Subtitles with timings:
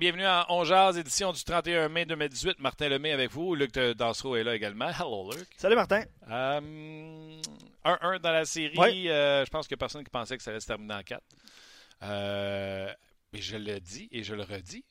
[0.00, 2.58] Bienvenue à On Jazz, édition du 31 mai 2018.
[2.58, 3.54] Martin Lemay avec vous.
[3.54, 4.88] Luc Dansereau est là également.
[4.88, 5.46] Hello, Luc.
[5.58, 6.04] Salut, Martin.
[6.26, 7.42] 1-1
[7.84, 9.10] euh, dans la série.
[9.10, 11.02] Euh, je pense qu'il n'y a personne qui pensait que ça allait se terminer en
[11.02, 11.22] 4.
[12.02, 12.90] Euh,
[13.34, 14.86] mais je le dis et je le redis.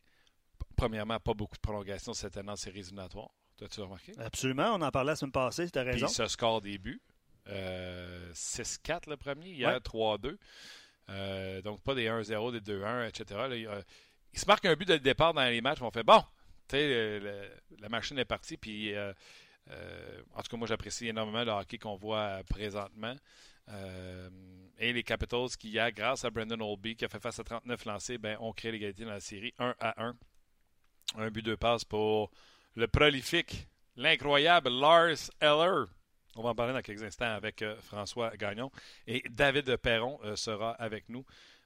[0.75, 3.31] Premièrement, pas beaucoup de prolongation cette année en série éliminatoire.
[3.57, 4.13] T'as-tu remarqué?
[4.19, 4.75] Absolument.
[4.75, 5.69] On en parlait la semaine passée.
[5.73, 6.05] As raison.
[6.05, 7.01] Puis ce score début.
[7.47, 10.37] 6-4 le premier, hier 3-2.
[11.63, 13.39] donc pas des 1-0, des 2-1, etc.
[13.49, 13.81] Là,
[14.33, 15.81] il se marque un but de départ dans les matchs.
[15.81, 16.23] On fait bon,
[16.71, 18.57] la machine est partie.
[18.57, 19.13] Puis, euh,
[19.71, 23.15] euh, en tout cas, moi, j'apprécie énormément le hockey qu'on voit présentement.
[23.69, 24.29] Euh,
[24.79, 27.85] et les Capitals qui, a, grâce à Brandon Olby, qui a fait face à 39
[27.85, 30.15] lancés, ben, ont créé l'égalité dans la série 1 à 1.
[31.17, 32.31] Un but de passe pour
[32.75, 35.85] le prolifique, l'incroyable Lars Eller.
[36.35, 38.71] On va en parler dans quelques instants avec François Gagnon.
[39.07, 41.25] Et David Perron sera avec nous.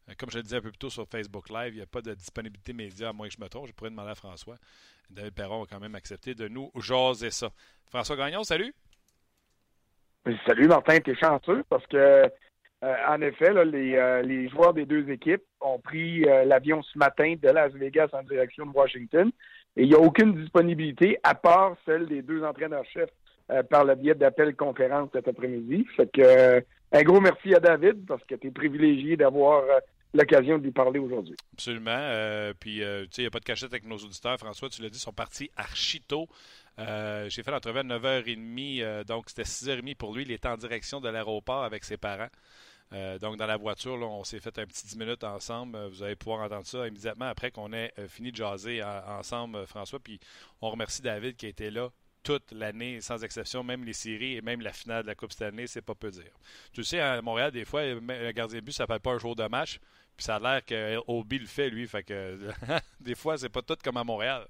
[0.09, 1.87] Euh, comme je le disais un peu plus tôt sur Facebook Live, il n'y a
[1.87, 3.67] pas de disponibilité média, à moins que je me trompe.
[3.67, 4.55] Je pourrais demander à François.
[5.09, 7.49] David Perron va quand même accepter de nous jaser ça.
[7.85, 8.73] François Gagnon, salut.
[10.47, 15.43] Salut Martin, t'es chanceux parce que euh, en effet, euh, les, joueurs des deux équipes
[15.59, 19.31] ont pris l'avion ce matin de Las Vegas en direction de Washington
[19.75, 23.09] et il n'y a aucune disponibilité à part celle des deux entraîneurs-chefs
[23.69, 25.85] par le biais d'appel conférence cet après-midi.
[25.97, 26.63] Fait que
[26.93, 29.63] un gros merci à David parce que tu es privilégié d'avoir
[30.13, 31.35] l'occasion lui parler aujourd'hui.
[31.53, 31.91] Absolument.
[31.91, 34.37] Euh, puis, euh, tu sais, il n'y a pas de cachette avec nos auditeurs.
[34.37, 36.27] François, tu l'as dit, ils sont partis archi tôt.
[36.79, 40.23] Euh, j'ai fait l'entrevue à 9h30, donc c'était 6h30 pour lui.
[40.23, 42.29] Il était en direction de l'aéroport avec ses parents.
[43.21, 45.77] donc, dans la voiture, on s'est fait un petit 10 minutes ensemble.
[45.87, 49.99] Vous allez pouvoir entendre ça immédiatement après qu'on ait fini de jaser ensemble, François.
[49.99, 50.19] Puis,
[50.61, 51.89] on remercie David qui a été là
[52.23, 55.41] toute l'année, sans exception, même les séries et même la finale de la Coupe cette
[55.41, 56.31] année, c'est pas peu dire.
[56.71, 59.35] Tu sais, à Montréal, des fois, un gardien de but, ça s'appelle pas un jour
[59.35, 59.79] de match.
[60.15, 61.87] Puis ça a l'air que Obi le fait, lui.
[61.87, 62.51] Fait que
[62.99, 64.47] des fois, c'est pas tout comme à Montréal.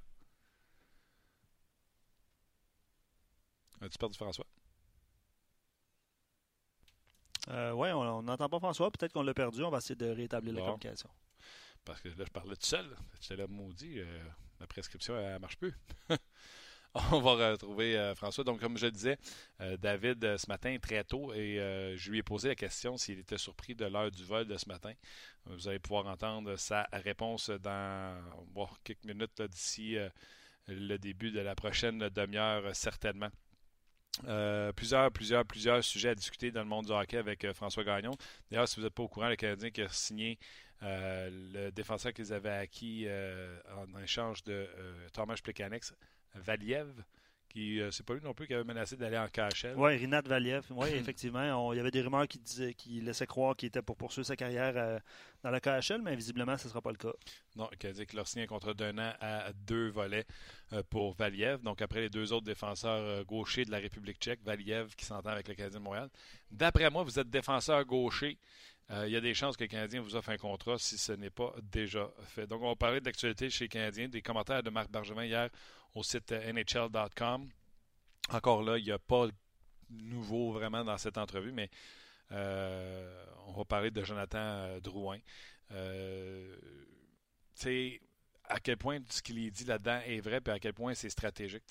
[3.81, 4.45] As-tu perdu François?
[7.49, 8.91] Euh, oui, on n'entend pas François.
[8.91, 9.63] Peut-être qu'on l'a perdu.
[9.63, 11.09] On va essayer de rétablir la communication.
[11.83, 12.95] Parce que là, je parlais tout seul.
[13.19, 13.99] J'étais là maudit.
[13.99, 14.23] Euh,
[14.59, 15.73] la prescription, elle, ne marche plus.
[17.11, 18.43] on va retrouver euh, François.
[18.43, 19.17] Donc, comme je le disais,
[19.61, 21.57] euh, David, euh, ce matin, très tôt, et
[21.95, 24.67] je lui ai posé la question s'il était surpris de l'heure du vol de ce
[24.67, 24.93] matin.
[25.45, 28.15] Vous allez pouvoir entendre sa réponse dans
[28.83, 29.97] quelques minutes d'ici
[30.67, 33.29] le début de la prochaine demi-heure, certainement.
[34.75, 38.11] Plusieurs, plusieurs, plusieurs sujets à discuter dans le monde du hockey avec François Gagnon.
[38.49, 40.37] D'ailleurs, si vous n'êtes pas au courant, le Canadien qui a signé
[40.81, 43.07] le défenseur qu'ils avaient acquis
[43.75, 44.67] en échange de
[45.13, 45.83] Thomas Plekanec
[46.35, 46.87] Valiev,
[47.53, 49.75] qui euh, c'est pas lui non plus qui avait menacé d'aller en KHL.
[49.77, 50.65] Oui, Rinat Valiev.
[50.71, 51.71] Oui, effectivement.
[51.71, 54.35] il y avait des rumeurs qui disaient qui laissaient croire qu'il était pour poursuivre sa
[54.35, 54.99] carrière euh,
[55.43, 57.13] dans la KHL, mais visiblement, ce ne sera pas le cas.
[57.55, 60.25] Non, il a dit qu'il leur signé un contrat d'un an à deux volets
[60.71, 61.61] euh, pour Valiev.
[61.61, 65.47] Donc, après les deux autres défenseurs gauchers de la République tchèque, Valiev qui s'entend avec
[65.47, 66.09] le Canadien de Montréal.
[66.49, 68.37] D'après moi, vous êtes défenseur gaucher.
[68.89, 71.29] Il y a des chances que le Canadien vous offre un contrat si ce n'est
[71.29, 72.45] pas déjà fait.
[72.45, 75.49] Donc, on va parler d'actualité chez les Canadiens, des commentaires de Marc Bergevin hier
[75.95, 77.49] au site NHL.com.
[78.29, 79.33] Encore là, il n'y a pas de
[79.89, 81.69] nouveau vraiment dans cette entrevue, mais
[82.31, 85.19] euh, on va parler de Jonathan euh, Drouin.
[85.71, 86.55] Euh,
[87.53, 88.01] sais,
[88.45, 91.63] à quel point ce qu'il dit là-dedans est vrai, puis à quel point c'est stratégique.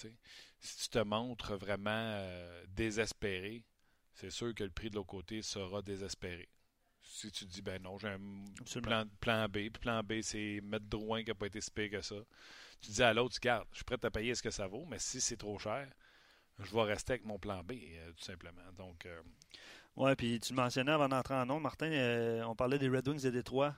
[0.61, 2.25] Si tu te montres vraiment
[2.69, 3.65] désespéré,
[4.15, 6.49] c'est sûr que le prix de l'autre côté sera désespéré.
[7.15, 10.87] Si tu dis, ben non, j'ai un plan, plan, B, puis plan B, c'est mettre
[10.87, 12.17] Drouin qui n'a pas été si que ça
[12.81, 14.99] tu dis à l'autre, garde, je suis prêt à payer ce que ça vaut, mais
[14.99, 15.87] si c'est trop cher,
[16.59, 18.73] je vais rester avec mon plan B, euh, tout simplement.
[18.77, 19.21] Donc, euh,
[19.95, 23.07] Oui, puis tu le mentionnais avant d'entrer en nom, Martin, euh, on parlait des Red
[23.07, 23.77] Wings de Détroit.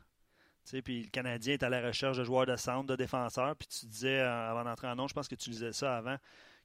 [0.82, 3.54] Puis le Canadien est à la recherche de joueurs de centre, de défenseurs.
[3.56, 6.16] Puis tu disais euh, avant d'entrer en nom, je pense que tu disais ça avant,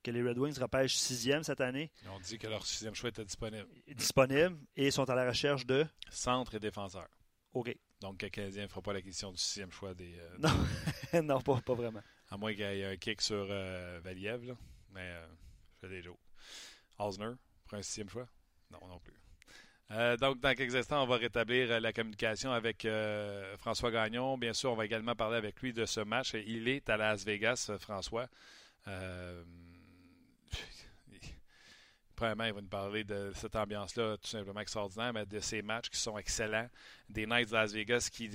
[0.03, 1.91] que les Red Wings repêchent sixième cette année.
[2.03, 3.67] Ils ont dit que leur sixième choix était disponible.
[3.95, 5.85] Disponible et sont à la recherche de?
[6.09, 7.07] Centre et défenseur.
[7.53, 7.75] OK.
[8.01, 10.15] Donc, le Canadien ne fera pas l'acquisition du sixième choix des.
[10.17, 12.01] euh, Non, non pas, pas vraiment.
[12.29, 14.53] À moins qu'il y ait un kick sur euh, Valiev, là.
[14.91, 15.27] Mais euh,
[15.73, 16.19] je fais des jours.
[16.97, 17.31] Osner
[17.67, 18.27] pour un sixième choix?
[18.71, 19.13] Non, non plus.
[19.91, 24.37] Euh, donc, dans quelques instants, on va rétablir euh, la communication avec euh, François Gagnon.
[24.37, 26.35] Bien sûr, on va également parler avec lui de ce match.
[26.35, 28.27] Il est à Las Vegas, François.
[32.19, 35.89] Premièrement, il va nous parler de cette ambiance-là tout simplement extraordinaire, mais de ces matchs
[35.89, 36.67] qui sont excellents,
[37.07, 38.29] des Knights de Las Vegas qui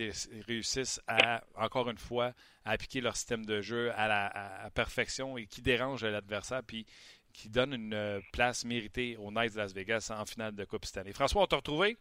[0.48, 2.32] réussissent à, encore une fois,
[2.64, 6.86] à appliquer leur système de jeu à la perfection et qui dérangent l'adversaire, puis
[7.34, 10.86] qui donnent une euh, place méritée aux Knights de Las Vegas en finale de Coupe
[10.86, 11.12] Stanley.
[11.12, 11.98] François, on t'a retrouvé?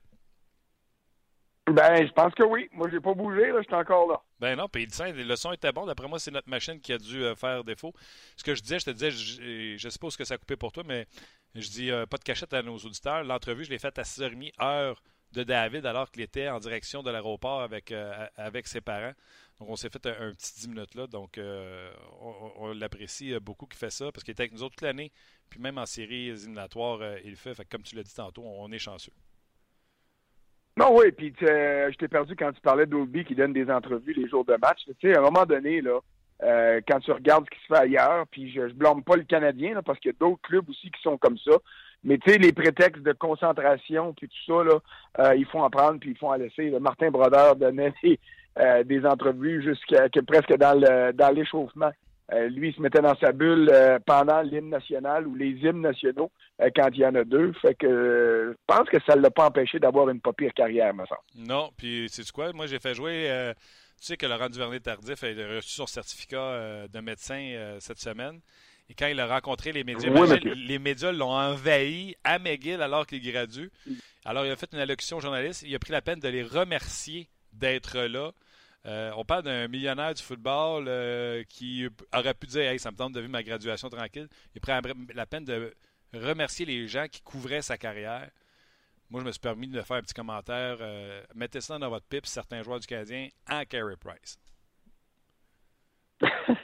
[1.68, 2.70] Ben, je pense que oui.
[2.72, 4.22] Moi, j'ai pas bougé, là, je suis encore là.
[4.44, 5.86] Ben non, puis le son, était bon.
[5.86, 7.94] D'après moi, c'est notre machine qui a dû euh, faire défaut.
[8.36, 10.74] Ce que je disais, je te disais, je, je suppose que ça a coupé pour
[10.74, 11.08] toi, mais
[11.56, 13.24] je dis euh, pas de cachette à nos auditeurs.
[13.24, 15.02] L'entrevue, je l'ai faite à 6h30, heure
[15.32, 19.14] de David, alors qu'il était en direction de l'aéroport avec, euh, avec ses parents.
[19.62, 21.08] Donc, on s'est fait un, petit 10 minutes là.
[21.08, 25.14] Donc, on, l'apprécie beaucoup qu'il fait ça parce qu'il était avec nous autres toute l'année.
[25.50, 27.56] Puis même en séries éliminatoires, euh, il le fait.
[27.56, 29.14] Fait que comme tu l'as dit tantôt, on est chanceux.
[30.76, 34.14] Non, oui, puis sais, je t'ai perdu quand tu parlais d'Olby qui donne des entrevues
[34.14, 34.80] les jours de match.
[34.86, 36.00] Tu sais, à un moment donné, là,
[36.44, 39.24] euh, quand tu regardes ce qui se fait ailleurs, puis je, je blâme pas le
[39.24, 41.52] Canadien, là, parce qu'il y a d'autres clubs aussi qui sont comme ça.
[42.04, 44.80] Mais tu sais, les prétextes de concentration, puis tout ça, là,
[45.20, 46.72] euh, ils font en prendre, puis ils font en laisser.
[46.80, 48.20] Martin Brodeur donnait des,
[48.60, 51.92] euh, des entrevues jusqu'à que presque dans le dans l'échauffement.
[52.32, 55.82] Euh, lui, il se mettait dans sa bulle euh, pendant l'hymne national ou les hymnes
[55.82, 56.32] nationaux
[56.62, 57.52] euh, quand il y en a deux.
[57.62, 60.94] Fait que je pense que ça ne l'a pas empêché d'avoir une pas pire carrière,
[60.94, 61.20] me semble.
[61.36, 62.54] Non, puis c'est quoi?
[62.54, 63.52] Moi, j'ai fait jouer.
[64.00, 68.40] tu sais que Laurent Duvernay-Tardif a reçu son certificat de médecin cette semaine.
[68.90, 70.54] Et quand il a rencontré les médias, Oui, imagine, monsieur.
[70.54, 73.72] les médias l'ont envahi à McGill alors qu'il gradue.
[74.26, 75.64] Alors, il a fait une allocution aux journalistes.
[75.66, 78.32] Il a pris la peine de les remercier d'être là.
[78.86, 82.98] Euh, on parle d'un millionnaire du football euh, qui aurait pu dire Hey, ça me
[82.98, 84.28] tente de vivre ma graduation tranquille.
[84.56, 84.74] Il pris
[85.14, 85.74] la peine de
[86.14, 88.30] remercier les gens qui couvraient sa carrière.
[89.10, 90.78] Moi, je me suis permis de faire un petit commentaire.
[90.82, 94.38] euh, mettez ça dans votre pipe, certains joueurs du Canadien, en Carey Price.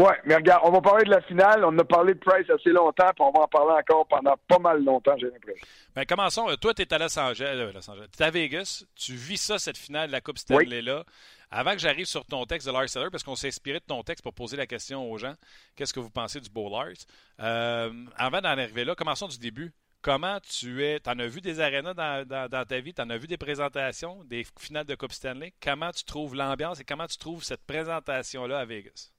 [0.00, 1.64] Ouais, mais regarde, on va parler de la finale.
[1.64, 4.58] On a parlé de Price assez longtemps, puis on va en parler encore pendant pas
[4.60, 5.66] mal longtemps, j'ai l'impression.
[5.94, 6.48] Ben, commençons.
[6.48, 7.46] Euh, Toi, tu es à Los Angeles.
[7.56, 8.06] euh, Los Angeles.
[8.16, 8.84] Tu es à Vegas.
[8.94, 11.04] Tu vis ça, cette finale de la Coupe Stanley-là.
[11.50, 14.02] Avant que j'arrive sur ton texte de Lars Eller, parce qu'on s'est inspiré de ton
[14.04, 15.34] texte pour poser la question aux gens,
[15.74, 16.92] qu'est-ce que vous pensez du beau Lars?
[17.40, 19.72] Euh, avant d'en arriver là, commençons du début.
[20.00, 21.00] Comment tu es.
[21.00, 23.26] Tu en as vu des arénas dans, dans- dans ta vie, tu en as vu
[23.26, 25.52] des présentations, des finales de Coupe Stanley?
[25.60, 29.10] Comment tu trouves l'ambiance et comment tu trouves cette présentation-là à Vegas?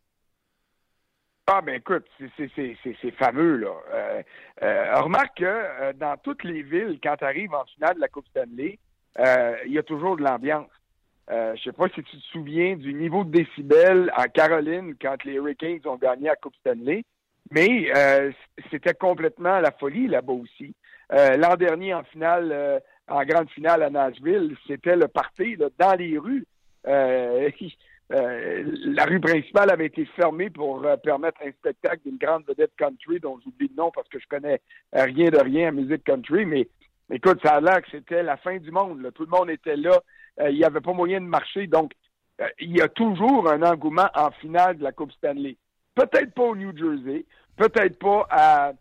[1.51, 2.05] Ah, ben écoute,
[2.37, 3.65] c'est- fameux.
[3.91, 4.21] Euh,
[4.61, 8.07] euh, remarque que euh, dans toutes les villes, quand tu arrives en finale de la
[8.07, 8.77] Coupe Stanley,
[9.17, 10.69] il y a toujours de l'ambiance.
[11.27, 15.33] Je sais pas si tu te souviens du niveau de décibels en Caroline quand les
[15.33, 17.03] Hurricanes ont gagné la Coupe Stanley,
[17.49, 17.91] mais
[18.69, 20.75] c'était complètement la folie là-bas aussi.
[21.09, 26.19] L'an dernier, en finale, en grande finale à Nashville, c'était le party là, dans les
[26.19, 26.45] rues.
[28.11, 32.71] Euh, la rue principale avait été fermée pour euh, permettre un spectacle d'une grande vedette
[32.75, 34.61] country dont j'oublie le nom parce que je connais
[34.95, 36.67] euh, rien de rien en musique country, mais
[37.11, 39.11] écoute, ça a l'air que c'était la fin du monde.
[39.13, 39.99] Tout le monde était là.
[40.49, 41.67] Il n'y avait pas moyen de marcher.
[41.67, 41.91] Donc,
[42.59, 45.57] il y a toujours un engouement en finale de la Coupe Stanley.
[45.95, 47.25] Peut-être pas au New Jersey,
[47.57, 48.71] peut-être pas à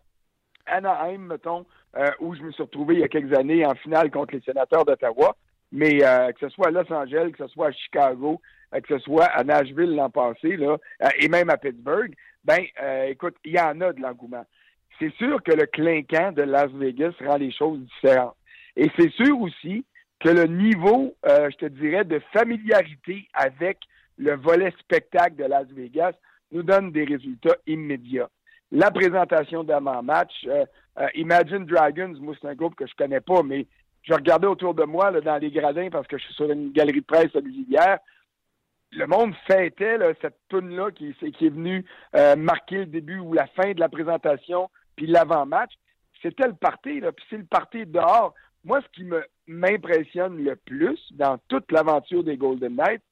[0.67, 1.67] Anaheim, mettons,
[2.21, 4.85] où je me suis retrouvé il y a quelques années en finale contre les sénateurs
[4.85, 5.37] d'Ottawa.
[5.73, 8.41] Mais que ce soit à Los Angeles, que ce soit à Chicago,
[8.73, 13.05] que ce soit à Nashville l'an passé, là, euh, et même à Pittsburgh, ben, euh,
[13.05, 14.45] écoute, il y en a de l'engouement.
[14.99, 18.37] C'est sûr que le clinquant de Las Vegas rend les choses différentes.
[18.77, 19.85] Et c'est sûr aussi
[20.21, 23.79] que le niveau, euh, je te dirais, de familiarité avec
[24.17, 26.13] le volet spectacle de Las Vegas
[26.51, 28.29] nous donne des résultats immédiats.
[28.73, 30.65] La présentation d'avant-match, euh,
[30.99, 33.67] euh, Imagine Dragons, moi, c'est un groupe que je connais pas, mais
[34.03, 36.73] je regardais autour de moi là, dans les gradins parce que je suis sur une
[36.73, 37.99] galerie de presse auxiliaire.
[38.93, 41.85] Le monde fêtait là, cette tune-là qui, est venue
[42.17, 45.73] euh, marquer le début ou la fin de la présentation, puis l'avant-match.
[46.23, 48.35] C'était le party, là, puis c'est le party dehors.
[48.65, 49.09] Moi, ce qui
[49.47, 53.03] m'impressionne le plus dans toute l'aventure des Golden Knights,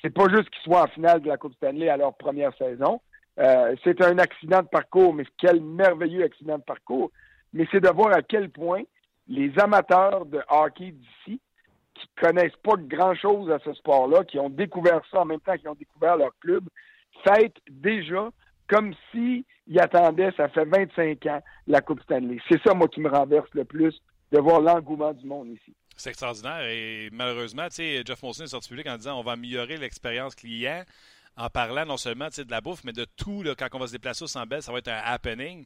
[0.00, 3.00] c'est pas juste qu'ils soient en finale de la Coupe Stanley à leur première saison.
[3.38, 7.10] Euh, c'est un accident de parcours, mais quel merveilleux accident de parcours.
[7.52, 8.82] Mais c'est de voir à quel point
[9.28, 11.40] les amateurs de hockey d'ici,
[12.00, 15.68] qui connaissent pas grand-chose à ce sport-là, qui ont découvert ça en même temps qu'ils
[15.68, 16.64] ont découvert leur club,
[17.24, 18.30] fêtent déjà
[18.68, 19.44] comme s'ils
[19.78, 22.38] attendaient, ça fait 25 ans, la Coupe Stanley.
[22.48, 23.94] C'est ça, moi, qui me renverse le plus,
[24.32, 25.74] de voir l'engouement du monde ici.
[25.96, 29.32] C'est extraordinaire et malheureusement, tu sais, Jeff Molson est sorti public en disant on va
[29.32, 30.82] améliorer l'expérience client
[31.36, 33.92] en parlant non seulement de la bouffe, mais de tout, là, quand on va se
[33.92, 35.64] déplacer au Centre ça va être un happening.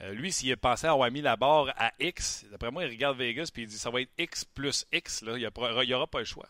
[0.00, 2.90] Euh, lui, s'il est pensé à avoir mis la barre à X, d'après moi, il
[2.90, 5.22] regarde Vegas et il dit ça va être X plus X.
[5.22, 5.34] Là.
[5.36, 5.48] Il
[5.86, 6.48] n'y aura pas le choix.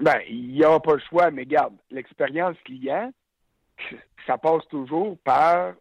[0.00, 3.12] Ben, il n'y aura pas le choix, mais garde, l'expérience client,
[4.26, 5.74] ça passe toujours par,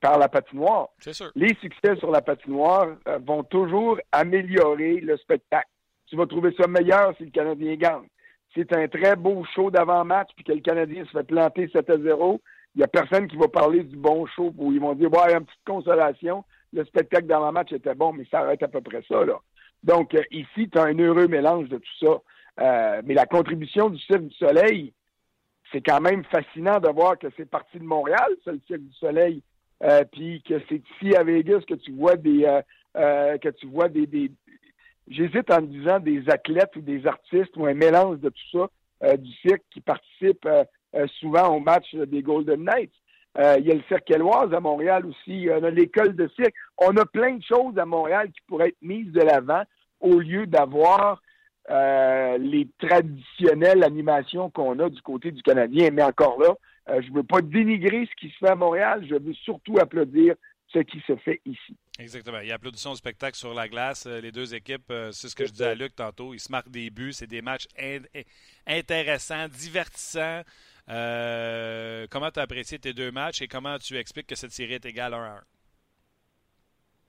[0.00, 0.88] par la patinoire.
[0.98, 1.30] C'est sûr.
[1.34, 5.68] Les succès sur la patinoire euh, vont toujours améliorer le spectacle.
[6.06, 8.08] Tu vas trouver ça meilleur si le Canadien gagne.
[8.54, 11.98] C'est un très beau show d'avant-match, puis que le Canadien se fait planter 7 à
[11.98, 12.40] 0 il
[12.78, 15.44] n'y a personne qui va parler du bon show où ils vont dire, ouais, une
[15.44, 19.02] petite consolation, le spectacle dans le match était bon, mais ça arrête à peu près
[19.08, 19.40] ça, là.
[19.82, 22.20] Donc, euh, ici, tu as un heureux mélange de tout ça.
[22.60, 24.92] Euh, mais la contribution du Cirque du Soleil,
[25.72, 28.94] c'est quand même fascinant de voir que c'est parti de Montréal, ça, le Cirque du
[28.94, 29.42] Soleil,
[29.82, 32.46] euh, puis que c'est ici à Vegas que tu vois des
[32.94, 34.32] que tu vois des, des
[35.06, 38.68] j'hésite en disant des athlètes ou des artistes ou un mélange de tout
[39.00, 40.48] ça du cirque qui participent
[41.20, 42.92] souvent au match des Golden Knights.
[43.38, 45.48] Euh, il y a le Cirque Éloise à Montréal aussi.
[45.50, 46.54] On a l'école de cirque.
[46.76, 49.62] On a plein de choses à Montréal qui pourraient être mises de l'avant
[50.00, 51.22] au lieu d'avoir
[51.70, 55.90] euh, les traditionnelles animations qu'on a du côté du Canadien.
[55.92, 56.54] Mais encore là,
[57.00, 59.06] je ne veux pas dénigrer ce qui se fait à Montréal.
[59.08, 60.34] Je veux surtout applaudir
[60.72, 61.76] ce qui se fait ici.
[61.98, 62.40] Exactement.
[62.40, 64.06] Il y a applaudissons au spectacle sur la glace.
[64.06, 66.90] Les deux équipes, c'est ce que je disais à Luc tantôt, ils se marquent des
[66.90, 67.12] buts.
[67.12, 67.66] C'est des matchs
[68.66, 70.42] intéressants, divertissants.
[70.90, 74.74] Euh, comment tu as apprécié tes deux matchs et comment tu expliques que cette série
[74.74, 75.40] est égale 1 à 1?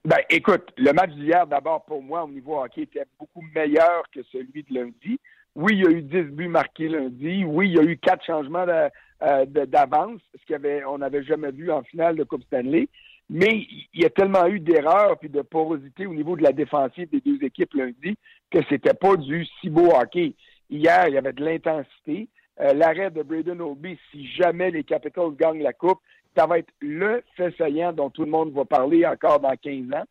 [0.05, 4.21] Ben, écoute, le match d'hier, d'abord, pour moi, au niveau hockey, était beaucoup meilleur que
[4.31, 5.19] celui de lundi.
[5.55, 7.43] Oui, il y a eu 10 buts marqués lundi.
[7.43, 11.83] Oui, il y a eu quatre changements euh, d'avance, ce qu'on n'avait jamais vu en
[11.83, 12.87] finale de Coupe Stanley.
[13.29, 17.09] Mais il y a tellement eu d'erreurs et de porosité au niveau de la défensive
[17.09, 18.17] des deux équipes lundi
[18.49, 20.33] que c'était pas du si beau hockey.
[20.69, 22.27] Hier, il y avait de l'intensité.
[22.61, 25.99] Euh, l'arrêt de Braden Oldby, si jamais les Capitals gagnent la Coupe,
[26.35, 29.93] ça va être le fait saillant dont tout le monde va parler encore dans 15
[29.93, 30.03] ans.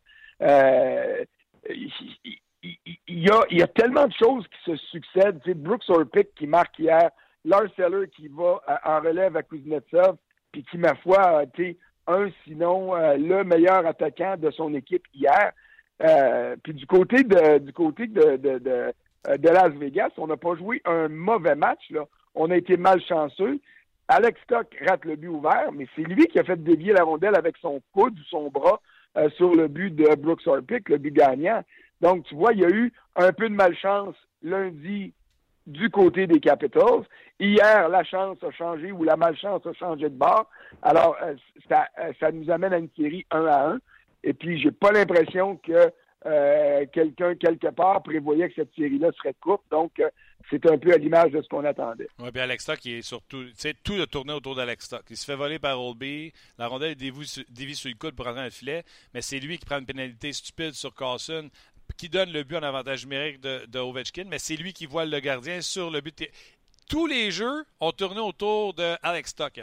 [0.42, 1.24] Euh,
[1.68, 2.38] il,
[3.08, 5.40] y a, tellement de choses qui se succèdent.
[5.44, 7.10] Tu Brooks Orpik qui marque hier,
[7.44, 10.16] Lars Seller qui va en relève à Kuznetsov,
[10.50, 11.76] puis qui, ma foi, a été
[12.06, 15.52] un, sinon euh, le meilleur attaquant de son équipe hier.
[16.62, 21.08] puis du côté de du côté de, de Las Vegas, on n'a pas joué un
[21.08, 21.90] mauvais match.
[21.90, 22.06] Là
[22.38, 23.58] on a été malchanceux.
[24.06, 27.34] Alex Stock rate le but ouvert, mais c'est lui qui a fait dévier la rondelle
[27.34, 28.80] avec son coude ou son bras
[29.18, 31.62] euh, sur le but de Brooks Orpik, le but gagnant.
[32.00, 35.12] Donc, tu vois, il y a eu un peu de malchance lundi
[35.66, 37.04] du côté des Capitals.
[37.40, 40.48] Hier, la chance a changé ou la malchance a changé de bord.
[40.82, 41.34] Alors, euh,
[41.68, 43.78] ça, euh, ça, nous amène à une série 1 à 1.
[44.24, 45.92] Et puis, j'ai pas l'impression que
[46.22, 49.64] quelqu'un, quelque part, prévoyait que cette série-là serait courte.
[49.70, 50.00] Donc,
[50.50, 52.08] c'est un peu à l'image de ce qu'on attendait.
[52.18, 55.04] Oui, puis Alex Stock, est surtout, tu sais, tout a tourné autour d'Alex Stock.
[55.10, 58.44] Il se fait voler par Oldby, la rondelle est dévie sur le coude pour rentrer
[58.44, 58.84] le filet,
[59.14, 61.50] mais c'est lui qui prend une pénalité stupide sur Carson,
[61.96, 65.10] qui donne le but en avantage numérique de, de Ovechkin, mais c'est lui qui voile
[65.10, 66.28] le gardien sur le but.
[66.88, 69.60] Tous les jeux ont tourné autour de Alex Stock.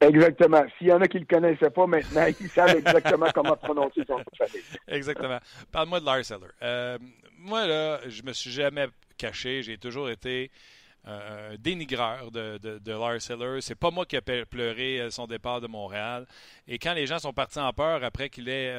[0.00, 0.64] Exactement.
[0.76, 4.02] S'il y en a qui ne le connaissaient pas maintenant, ils savent exactement comment prononcer
[4.06, 4.24] son nom
[4.88, 5.38] Exactement.
[5.72, 6.52] Parle-moi de Lars Eller.
[6.62, 6.98] Euh,
[7.38, 8.86] moi, là, je me suis jamais
[9.16, 9.62] caché.
[9.62, 10.50] J'ai toujours été
[11.06, 13.60] euh, un dénigreur de, de, de Lars Eller.
[13.60, 16.26] C'est pas moi qui ai pleuré euh, son départ de Montréal.
[16.68, 18.74] Et quand les gens sont partis en peur après qu'il ait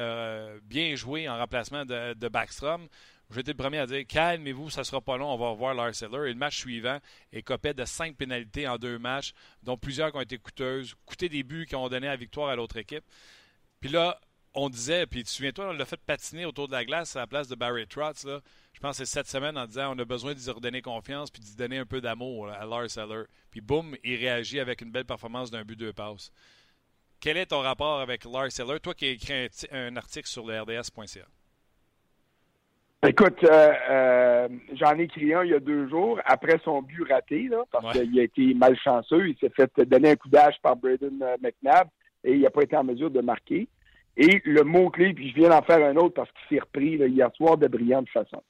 [0.62, 2.86] bien joué en remplacement de, de Backstrom,
[3.30, 6.30] J'étais le premier à dire calmez-vous, ça sera pas long, on va revoir Lars Eller.
[6.30, 6.98] Et le match suivant
[7.32, 9.32] est copé de cinq pénalités en deux matchs,
[9.62, 12.56] dont plusieurs qui ont été coûteuses, coûté des buts qui ont donné la victoire à
[12.56, 13.04] l'autre équipe.
[13.80, 14.18] Puis là,
[14.54, 17.26] on disait, puis tu souviens-toi, on l'a fait patiner autour de la glace à la
[17.26, 18.24] place de Barry Trotz.
[18.24, 18.40] Là.
[18.72, 21.42] Je pense que c'est cette semaine en disant on a besoin de redonner confiance puis
[21.42, 23.24] de donner un peu d'amour à Lars Eller.
[23.50, 26.32] Puis boum, il réagit avec une belle performance d'un but, deux passes.
[27.20, 30.46] Quel est ton rapport avec Lars Eller, toi qui as écrit un, un article sur
[30.46, 31.26] le RDS.ca?
[33.06, 37.08] Écoute, euh, euh, j'en ai écrit un il y a deux jours, après son but
[37.08, 39.28] raté, là, parce qu'il a été malchanceux.
[39.28, 41.86] Il s'est fait donner un coup d'âge par Braden euh, McNabb
[42.24, 43.68] et il n'a pas été en mesure de marquer.
[44.16, 47.30] Et le mot-clé, puis je viens d'en faire un autre parce qu'il s'est repris hier
[47.36, 48.42] soir de brillante façon.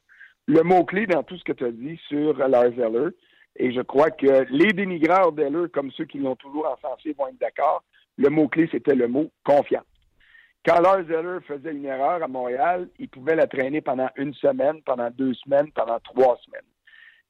[0.47, 3.11] Le mot-clé dans tout ce que tu as dit sur Lars Eller,
[3.57, 7.39] et je crois que les dénigreurs d'Eller, comme ceux qui l'ont toujours encensé, vont être
[7.39, 7.85] d'accord,
[8.17, 9.85] le mot-clé, c'était le mot confiance.
[10.69, 14.83] Quand Lars Eller faisait une erreur à Montréal, il pouvait la traîner pendant une semaine,
[14.83, 16.61] pendant deux semaines, pendant trois semaines.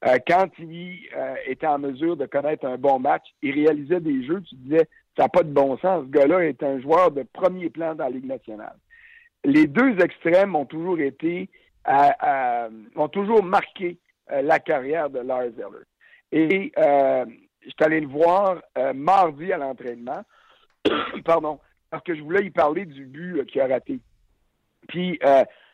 [0.06, 4.26] Euh, quand il euh, était en mesure de connaître un bon match, il réalisait des
[4.26, 6.04] jeux, tu disais, ça n'a pas de bon sens.
[6.06, 8.76] Ce gars-là est un joueur de premier plan dans la Ligue nationale.
[9.44, 11.48] Les deux extrêmes ont toujours été,
[12.96, 13.98] ont toujours marqué
[14.32, 15.84] euh, la carrière de Lars Eller.
[16.32, 18.60] Et je suis allé le voir
[18.94, 20.22] mardi à l'entraînement,
[21.24, 24.00] pardon, parce que je voulais y parler du but qu'il a raté.
[24.88, 25.18] Puis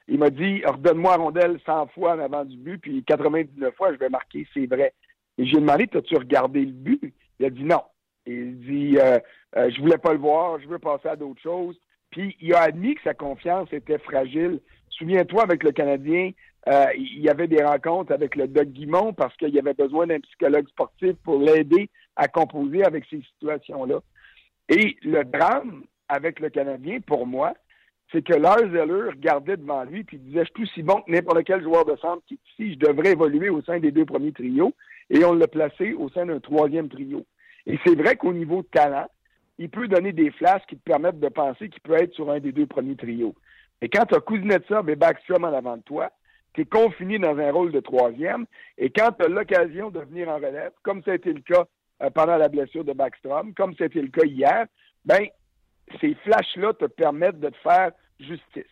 [0.09, 3.99] il m'a dit redonne-moi rondelle 100 fois en avant du but, puis 99 fois, je
[3.99, 4.92] vais marquer, c'est vrai.
[5.38, 7.14] Et j'ai demandé as-tu regardé le but?
[7.38, 7.83] Il a dit non.
[8.26, 9.18] Il dit euh,
[9.56, 11.78] euh, je voulais pas le voir, je veux passer à d'autres choses.
[12.11, 14.61] Puis il a admis que sa confiance était fragile.
[14.90, 16.30] Souviens-toi, avec le Canadien,
[16.68, 20.21] euh, il y avait des rencontres avec le Doug Guimont parce qu'il avait besoin d'un
[20.21, 24.00] psychologue sportif pour l'aider à composer avec ces situations-là.
[24.68, 27.54] Et le drame avec le Canadien, pour moi,
[28.12, 31.44] c'est que Lars Eller regardait devant lui puis disait Je suis aussi bon que n'importe
[31.44, 34.32] quel joueur de centre qui est ici, je devrais évoluer au sein des deux premiers
[34.32, 34.73] trios.
[35.11, 37.25] Et on l'a placé au sein d'un troisième trio.
[37.66, 39.06] Et c'est vrai qu'au niveau de talent,
[39.58, 42.40] il peut donner des flashs qui te permettent de penser qu'il peut être sur un
[42.40, 43.34] des deux premiers trios.
[43.80, 46.11] Et quand tu as Kuznetsov et Backstrom en avant de toi,
[46.54, 48.46] tu es confiné dans un rôle de troisième.
[48.78, 51.64] Et quand tu as l'occasion de venir en relève, comme ça a été le cas
[52.02, 54.66] euh, pendant la blessure de Backstrom, comme été le cas hier,
[55.04, 55.26] ben
[56.00, 58.64] ces flashs-là te permettent de te faire justice.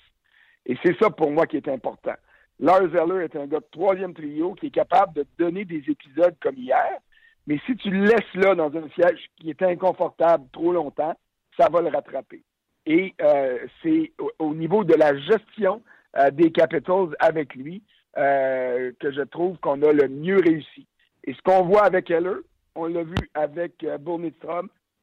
[0.67, 2.15] Et c'est ça pour moi qui est important.
[2.61, 6.37] Lars Eller est un gars de troisième trio qui est capable de donner des épisodes
[6.41, 6.99] comme hier,
[7.47, 11.15] mais si tu le laisses là dans un siège qui est inconfortable trop longtemps,
[11.59, 12.43] ça va le rattraper.
[12.87, 15.83] Et euh, c'est au, niveau de la gestion
[16.19, 17.83] euh, des Capitals avec lui
[18.17, 20.87] euh, que je trouve qu'on a le mieux réussi.
[21.25, 22.37] Et ce qu'on voit avec Eller,
[22.75, 23.99] on l'a vu avec euh,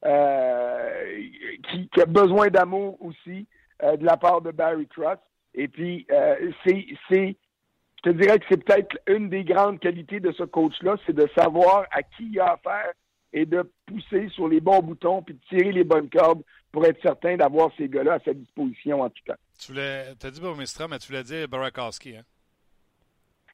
[0.02, 3.46] qui, qui, a besoin d'amour aussi,
[3.82, 5.20] euh, de la part de Barry Trotz.
[5.54, 10.32] Et puis, euh, c'est, je te dirais que c'est peut-être une des grandes qualités de
[10.32, 12.92] ce coach-là, c'est de savoir à qui il a affaire
[13.32, 17.00] et de pousser sur les bons boutons puis de tirer les bonnes cordes pour être
[17.02, 19.36] certain d'avoir ces gars-là à sa disposition, en tout cas.
[19.58, 22.22] Tu voulais, as dit Burmistra, mais tu voulais dire Barakowski, hein?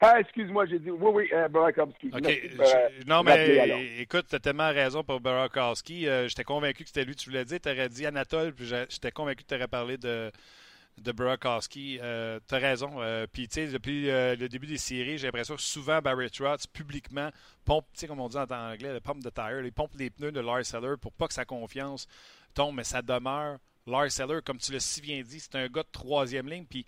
[0.00, 2.11] Ah, excuse-moi, j'ai dit oui, oui, euh, Barakowski.
[3.06, 6.06] non, mais écoute, tu as tellement raison pour Barakowski.
[6.06, 7.59] Euh, j'étais convaincu que c'était lui que tu voulais dire.
[7.61, 10.30] Tu aurais dit Anatole, puis j'étais convaincu que tu aurais parlé de,
[10.98, 11.98] de Barakowski.
[12.02, 12.96] Euh, tu as raison.
[13.32, 17.30] puis, tu sais, depuis le début des séries, j'ai l'impression que souvent Barry Trotz, publiquement,
[17.64, 20.11] pompe, tu sais, comme on dit en anglais, le pump de tire, il pompe les
[20.11, 22.06] pneus de Lars Seller pour pas que sa confiance
[22.54, 23.59] tombe, mais ça demeure.
[23.87, 26.66] Lars Seller, comme tu l'as si bien dit, c'est un gars de troisième ligne.
[26.68, 26.85] Puis,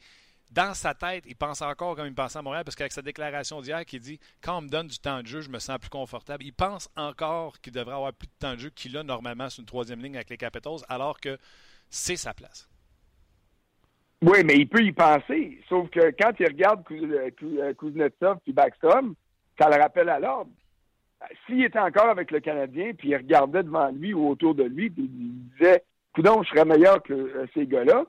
[0.50, 3.60] dans sa tête, il pense encore comme il pensait à Montréal, parce qu'avec sa déclaration
[3.60, 5.90] d'hier, qui dit Quand on me donne du temps de jeu, je me sens plus
[5.90, 6.44] confortable.
[6.44, 9.60] Il pense encore qu'il devrait avoir plus de temps de jeu qu'il a normalement sur
[9.60, 11.38] une troisième ligne avec les Capitals, alors que
[11.90, 12.68] c'est sa place.
[14.22, 15.60] Oui, mais il peut y penser.
[15.68, 19.14] Sauf que quand il regarde euh, euh, Kuznetsov et Backstrom,
[19.58, 20.50] ça le rappelle à l'ordre.
[21.46, 24.90] S'il était encore avec le Canadien, puis il regardait devant lui ou autour de lui,
[24.90, 25.84] puis il disait
[26.14, 28.04] Coudon, je serais meilleur que euh, ces gars-là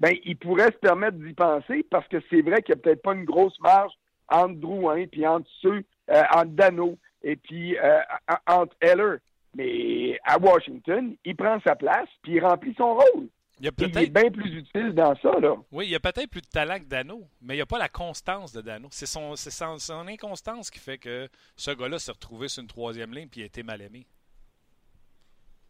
[0.00, 3.02] ben, il pourrait se permettre d'y penser parce que c'est vrai qu'il n'y a peut-être
[3.02, 3.92] pas une grosse marge
[4.28, 8.00] entre Drouin puis entre ceux, euh, entre Dano et puis euh,
[8.46, 9.18] entre Heller.
[9.56, 13.28] Mais à Washington, il prend sa place puis il remplit son rôle.
[13.60, 15.38] Il, est bien plus utile dans ça.
[15.38, 15.54] Là.
[15.70, 17.78] Oui, il y a peut-être plus de talent que Dano, mais il n'y a pas
[17.78, 18.88] la constance de Dano.
[18.90, 23.14] C'est son, son, son, inconstance qui fait que ce gars-là s'est retrouvé sur une troisième
[23.14, 24.06] ligne puis il a été mal aimé.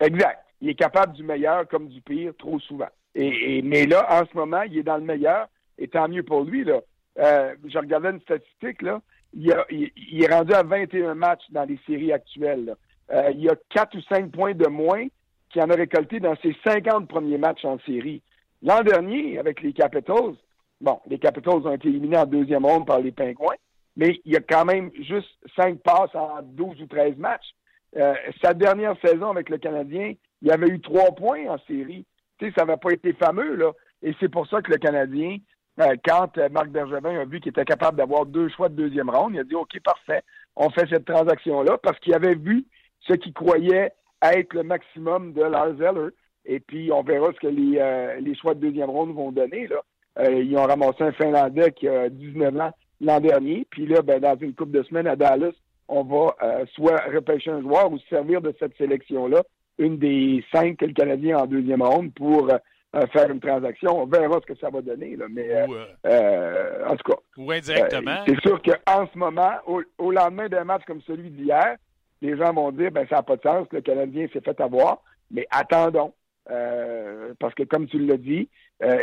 [0.00, 0.46] Exact.
[0.62, 2.88] Il est capable du meilleur comme du pire trop souvent.
[3.14, 5.48] Et, mais là, en ce moment, il est dans le meilleur,
[5.78, 6.64] et tant mieux pour lui.
[6.64, 6.80] Là.
[7.18, 9.00] Euh, je regardais une statistique, là.
[9.32, 12.76] Il, est rendu à 21 matchs dans les séries actuelles.
[13.12, 15.06] Euh, il a 4 ou 5 points de moins
[15.50, 18.22] qu'il en a récolté dans ses 50 premiers matchs en série.
[18.62, 20.34] L'an dernier, avec les Capitals,
[20.80, 23.56] bon, les Capitals ont été éliminés en deuxième ronde par les Pingouins,
[23.96, 27.54] mais il y a quand même juste 5 passes en 12 ou 13 matchs.
[27.96, 32.04] Euh, sa dernière saison avec le Canadien, il avait eu 3 points en série
[32.40, 33.72] ça n'avait pas été fameux, là.
[34.02, 35.38] Et c'est pour ça que le Canadien,
[35.80, 39.10] euh, quand euh, Marc Bergevin a vu qu'il était capable d'avoir deux choix de deuxième
[39.10, 40.22] ronde, il a dit OK, parfait,
[40.56, 42.66] on fait cette transaction-là parce qu'il avait vu
[43.00, 43.92] ce qu'il croyait
[44.22, 46.10] être le maximum de Lars Eller.
[46.46, 49.66] Et puis, on verra ce que les, euh, les choix de deuxième ronde vont donner.
[49.66, 50.30] Là.
[50.30, 53.66] ils ont ramassé un Finlandais qui a 19 ans l'an dernier.
[53.70, 55.52] Puis là, ben, dans une couple de semaines à Dallas,
[55.88, 56.36] on va
[56.74, 59.42] soit repêcher un joueur ou se servir de cette sélection-là
[59.78, 62.50] une des cinq que le Canadien en deuxième ronde pour
[62.94, 64.02] euh, faire une transaction.
[64.02, 65.16] On verra ce que ça va donner.
[65.16, 65.26] Là.
[65.28, 65.66] Mais euh,
[66.06, 67.18] euh, en tout cas.
[67.36, 68.22] Ou indirectement.
[68.26, 71.76] c'est sûr qu'en ce moment, au, lendemain d'un match comme celui d'hier,
[72.22, 75.02] les gens vont dire ben ça n'a pas de sens, le Canadien s'est fait avoir.
[75.30, 76.12] Mais attendons.
[76.46, 78.48] parce que comme tu l'as dit,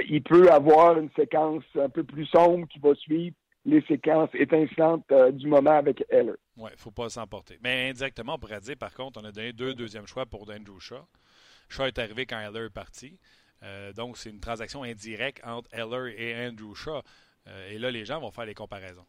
[0.09, 5.05] il peut avoir une séquence un peu plus sombre qui va suivre les séquences étincelantes
[5.33, 6.35] du moment avec Heller.
[6.57, 7.57] Oui, il ne faut pas s'emporter.
[7.63, 10.79] Mais indirectement, on pourrait dire, par contre, on a donné deux deuxièmes choix pour Andrew
[10.79, 11.05] Shaw.
[11.69, 13.19] Shaw est arrivé quand Heller est parti.
[13.95, 17.01] donc, c'est une transaction indirecte entre Heller et Andrew Shaw.
[17.69, 19.05] et là, les gens vont faire les comparaisons.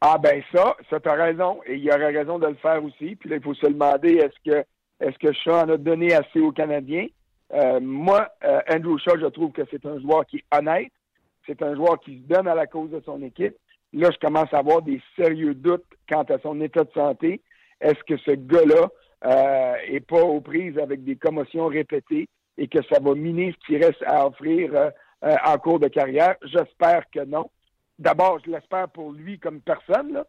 [0.00, 1.60] Ah ben ça, ça tu as raison.
[1.66, 3.16] Et il y aurait raison de le faire aussi.
[3.16, 4.64] Puis là, il faut se demander est-ce que
[5.00, 7.06] est-ce que Shaw en a donné assez aux Canadiens?
[7.52, 10.92] Euh, moi, euh, Andrew Shaw, je trouve que c'est un joueur qui est honnête.
[11.48, 13.56] C'est un joueur qui se donne à la cause de son équipe.
[13.92, 17.40] Là, je commence à avoir des sérieux doutes quant à son état de santé.
[17.80, 18.88] Est-ce que ce gars-là
[19.24, 23.66] euh, est pas aux prises avec des commotions répétées et que ça va miner ce
[23.66, 24.90] qui reste à offrir euh,
[25.22, 26.36] en cours de carrière?
[26.42, 27.50] J'espère que non
[27.98, 30.22] d'abord, je l'espère pour lui comme personne,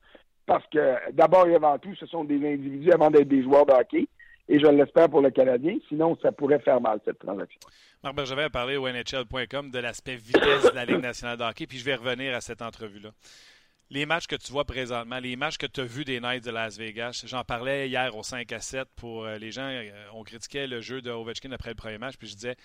[0.46, 3.74] parce que d'abord et avant tout, ce sont des individus avant d'être des joueurs de
[3.74, 4.08] hockey.
[4.50, 7.60] Et je l'espère pour le Canadien, sinon ça pourrait faire mal cette transaction.
[8.04, 11.68] Marc Bergevin a parlé au NHL.com de l'aspect vitesse de la Ligue nationale de hockey,
[11.68, 13.12] puis je vais revenir à cette entrevue-là.
[13.92, 16.52] Les matchs que tu vois présentement, les matchs que tu as vus des Knights de
[16.52, 20.24] Las Vegas, j'en parlais hier au 5 à 7 pour euh, les gens, euh, on
[20.24, 22.56] critiquait le jeu de Ovechkin après le premier match, puis je disais,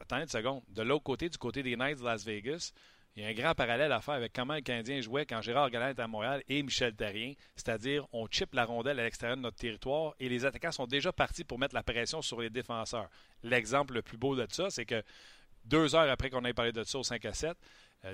[0.00, 2.72] attendez une seconde, de l'autre côté, du côté des Knights de Las Vegas,
[3.16, 5.70] il y a un grand parallèle à faire avec comment le Canadien jouait quand Gérard
[5.70, 9.42] Galland était à Montréal et Michel Therrien, c'est-à-dire on chip la rondelle à l'extérieur de
[9.42, 13.08] notre territoire et les attaquants sont déjà partis pour mettre la pression sur les défenseurs.
[13.42, 15.02] L'exemple le plus beau de ça, c'est que
[15.64, 17.54] deux heures après qu'on ait parlé de ça au 5 à 7, euh,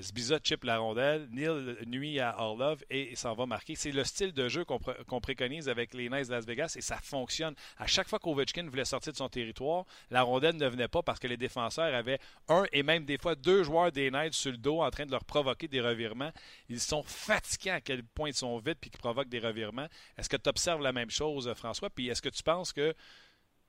[0.00, 3.76] Zbiza chip la rondelle, Neil nuit à Orlov et s'en va marquer.
[3.76, 6.98] C'est le style de jeu qu'on préconise avec les Knights de Las Vegas et ça
[7.00, 7.54] fonctionne.
[7.78, 11.20] À chaque fois qu'Ovechkin voulait sortir de son territoire, la rondelle ne venait pas parce
[11.20, 12.18] que les défenseurs avaient
[12.48, 15.12] un et même des fois deux joueurs des Knights sur le dos en train de
[15.12, 16.32] leur provoquer des revirements.
[16.68, 19.86] Ils sont fatigués à quel point ils sont vite puis qu'ils provoquent des revirements.
[20.18, 21.90] Est-ce que tu observes la même chose, François?
[21.90, 22.92] Puis est-ce que tu penses que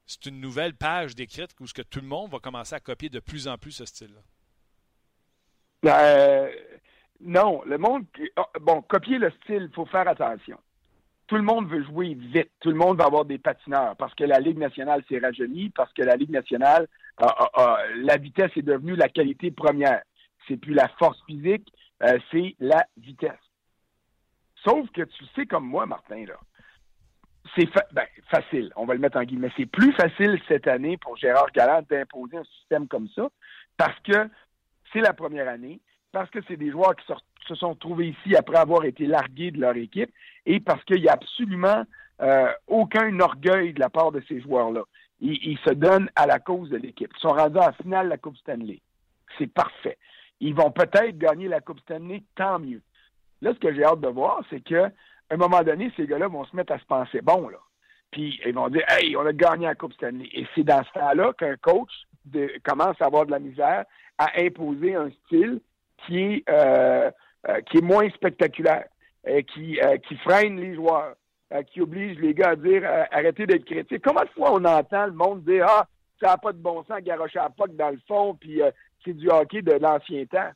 [0.07, 3.09] c'est une nouvelle page d'écrite où ce que tout le monde va commencer à copier
[3.09, 4.21] de plus en plus ce style-là?
[5.85, 6.49] Euh,
[7.21, 8.05] non, le monde.
[8.37, 10.57] Oh, bon, copier le style, il faut faire attention.
[11.27, 12.51] Tout le monde veut jouer vite.
[12.59, 15.91] Tout le monde va avoir des patineurs parce que la Ligue nationale s'est rajeunie, parce
[15.93, 16.87] que la Ligue nationale,
[17.19, 20.01] la vitesse est devenue la qualité première.
[20.47, 21.67] C'est plus la force physique,
[22.03, 23.33] euh, c'est la vitesse.
[24.63, 26.39] Sauf que tu sais comme moi, Martin, là,
[27.55, 29.51] c'est ben, facile, on va le mettre en guillemets.
[29.57, 33.29] C'est plus facile cette année pour Gérard Galland d'imposer un système comme ça
[33.77, 34.29] parce que
[35.01, 35.79] la première année,
[36.11, 37.05] parce que c'est des joueurs qui
[37.47, 40.11] se sont trouvés ici après avoir été largués de leur équipe
[40.45, 41.83] et parce qu'il n'y a absolument
[42.21, 44.83] euh, aucun orgueil de la part de ces joueurs-là.
[45.19, 47.11] Ils, se donnent à la cause de l'équipe.
[47.15, 48.81] Ils sont rendus en finale de la Coupe Stanley.
[49.37, 49.97] C'est parfait.
[50.39, 52.81] Ils vont peut-être gagner la Coupe Stanley, tant mieux.
[53.41, 54.91] Là, ce que j'ai hâte de voir, c'est qu'à
[55.31, 57.57] un moment donné, ces gars-là vont se mettre à se penser bon, là.
[58.11, 60.29] Puis ils vont dire Hey, on a gagné la Coupe Stanley.
[60.33, 61.91] Et c'est dans ce temps-là qu'un coach
[62.63, 63.85] commence à avoir de la misère
[64.17, 65.61] à imposer un style
[66.05, 67.11] qui est, euh,
[67.49, 68.85] euh, qui est moins spectaculaire,
[69.27, 71.15] euh, qui, qui freine les joueurs,
[71.71, 74.03] qui oblige les gars à dire arrêtez d'être critiques.
[74.03, 75.87] Combien de fois on entend le monde dire Ah,
[76.21, 78.61] ça n'a pas de bon sens, garocher à POC dans le fond, puis
[79.05, 80.51] c'est du hockey de l'ancien temps.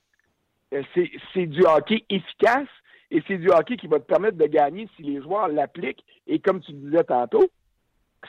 [1.34, 2.68] c'est du hockey efficace
[3.10, 6.04] et c'est du hockey qui va te permettre de gagner si les joueurs l'appliquent.
[6.28, 7.50] Et comme tu disais tantôt,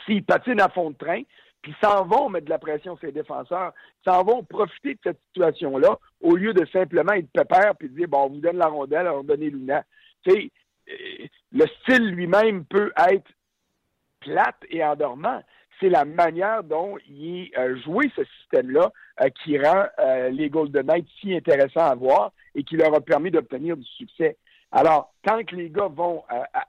[0.04, 1.22] s'ils patinent à fond de train,
[1.62, 3.72] puis s'en vont mettre de la pression sur les défenseurs,
[4.04, 8.24] s'en vont profiter de cette situation-là, au lieu de simplement être pépère puis dire, bon,
[8.24, 9.84] on vous donne la rondelle, on donne Luna.
[10.24, 10.50] Tu sais,
[10.90, 13.30] euh, le style lui-même peut être
[14.20, 15.42] plate et endormant.
[15.80, 19.84] C'est la manière dont il est euh, joué ce système-là euh, qui rend
[20.30, 24.36] les Golden Knights si intéressants à voir et qui leur a permis d'obtenir du succès.
[24.72, 26.24] Alors, tant que les gars vont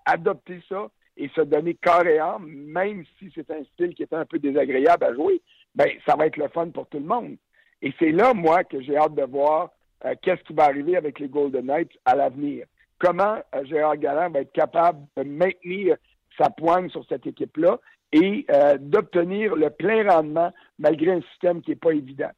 [0.05, 4.13] adopter ça, et se donner corps et âme, même si c'est un style qui est
[4.13, 5.41] un peu désagréable à jouer,
[5.75, 7.35] ben ça va être le fun pour tout le monde.
[7.81, 9.71] Et c'est là, moi, que j'ai hâte de voir
[10.05, 12.65] euh, qu'est-ce qui va arriver avec les Golden Knights à l'avenir.
[12.99, 15.97] Comment euh, Gérard Galland va être capable de maintenir
[16.37, 17.79] sa poigne sur cette équipe-là
[18.11, 22.31] et euh, d'obtenir le plein rendement malgré un système qui n'est pas évident.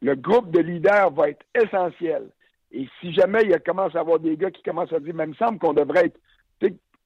[0.00, 2.30] Le groupe de leaders va être essentiel.
[2.70, 5.30] Et si jamais il commence à avoir des gars qui commencent à dire, mais il
[5.30, 6.20] me semble qu'on devrait être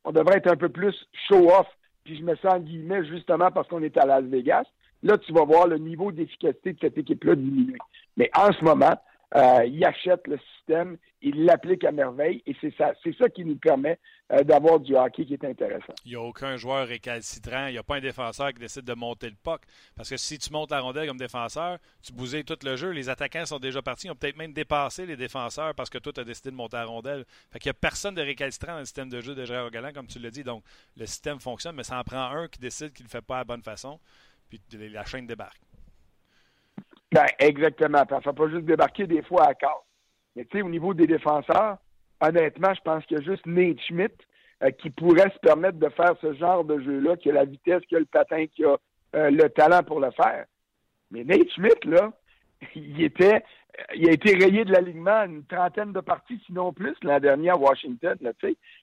[0.05, 0.95] on devrait être un peu plus
[1.29, 1.67] show-off,
[2.05, 4.65] puis je me sens en guillemets justement parce qu'on est à Las Vegas.
[5.03, 7.79] Là, tu vas voir le niveau d'efficacité de cette équipe-là diminuer.
[8.17, 8.97] Mais en ce moment,
[9.35, 13.57] euh, il achète le système, il l'applique à merveille et c'est ça, ça qui nous
[13.57, 13.99] permet
[14.31, 15.95] euh, d'avoir du hockey qui est intéressant.
[16.05, 18.93] Il n'y a aucun joueur récalcitrant, il n'y a pas un défenseur qui décide de
[18.93, 19.63] monter le puck.
[19.97, 23.09] Parce que si tu montes la rondelle comme défenseur, tu bousilles tout le jeu, les
[23.09, 26.21] attaquants sont déjà partis, ils ont peut-être même dépassé les défenseurs parce que toi, tu
[26.21, 27.25] as décidé de monter la rondelle.
[27.51, 29.93] Fait qu'il n'y a personne de récalcitrant dans le système de jeu de Gérard Galland,
[29.95, 30.45] comme tu l'as dit.
[30.45, 30.63] Donc,
[30.97, 33.37] le système fonctionne, mais ça en prend un qui décide qu'il ne le fait pas
[33.37, 33.99] à la bonne façon,
[34.51, 35.61] puis la chaîne débarque.
[37.13, 38.05] Ben, exactement.
[38.09, 39.85] Ça ne fait pas juste débarquer des fois à quart.
[40.35, 41.77] Mais tu sais, au niveau des défenseurs,
[42.21, 44.15] honnêtement, je pense qu'il y a juste Nate Schmidt
[44.63, 47.83] euh, qui pourrait se permettre de faire ce genre de jeu-là, qui a la vitesse,
[47.89, 48.77] qui a le patin, qui a
[49.15, 50.47] euh, le talent pour le faire.
[51.11, 52.13] Mais Nate Schmidt, là,
[52.75, 53.43] il était
[53.95, 57.57] il a été rayé de l'alignement une trentaine de parties, sinon plus, l'an dernier à
[57.57, 58.17] Washington.
[58.21, 58.33] Là,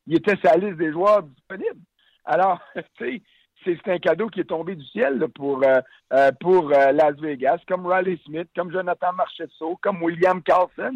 [0.07, 1.81] il était la liste des joueurs disponibles.
[2.25, 3.21] Alors, tu sais,
[3.63, 5.81] c'est un cadeau qui est tombé du ciel pour, euh,
[6.13, 10.95] euh, pour euh, Las Vegas, comme Riley Smith, comme Jonathan Marchesso, comme William Carlson.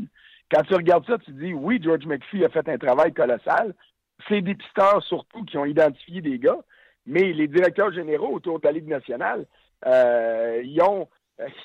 [0.52, 3.74] Quand tu regardes ça, tu dis, oui, George McPhee a fait un travail colossal.
[4.28, 6.60] C'est des pisteurs surtout qui ont identifié des gars,
[7.06, 9.46] mais les directeurs généraux autour de la Ligue nationale,
[9.86, 11.08] ils ont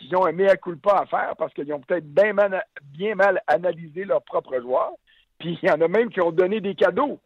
[0.01, 3.43] ils ont un mea culpa à faire parce qu'ils ont peut-être bien mal, bien mal
[3.47, 4.93] analysé leurs propres joueurs.
[5.39, 7.21] Puis il y en a même qui ont donné des cadeaux.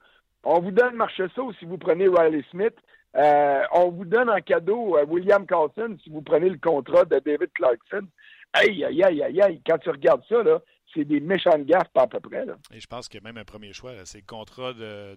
[0.44, 2.74] On vous donne Marchessault si vous prenez Riley Smith.
[3.16, 7.18] Euh, on vous donne en cadeau euh, William Carlson si vous prenez le contrat de
[7.18, 8.06] David Clarkson.
[8.54, 9.60] Aïe, aïe, aïe, aïe, aïe.
[9.66, 10.60] Quand tu regardes ça, là,
[10.94, 12.44] c'est des méchantes gaffes, pas à peu près.
[12.44, 12.56] Là.
[12.72, 13.92] Et je pense qu'il y a même un premier choix.
[14.04, 15.16] C'est le contrat de,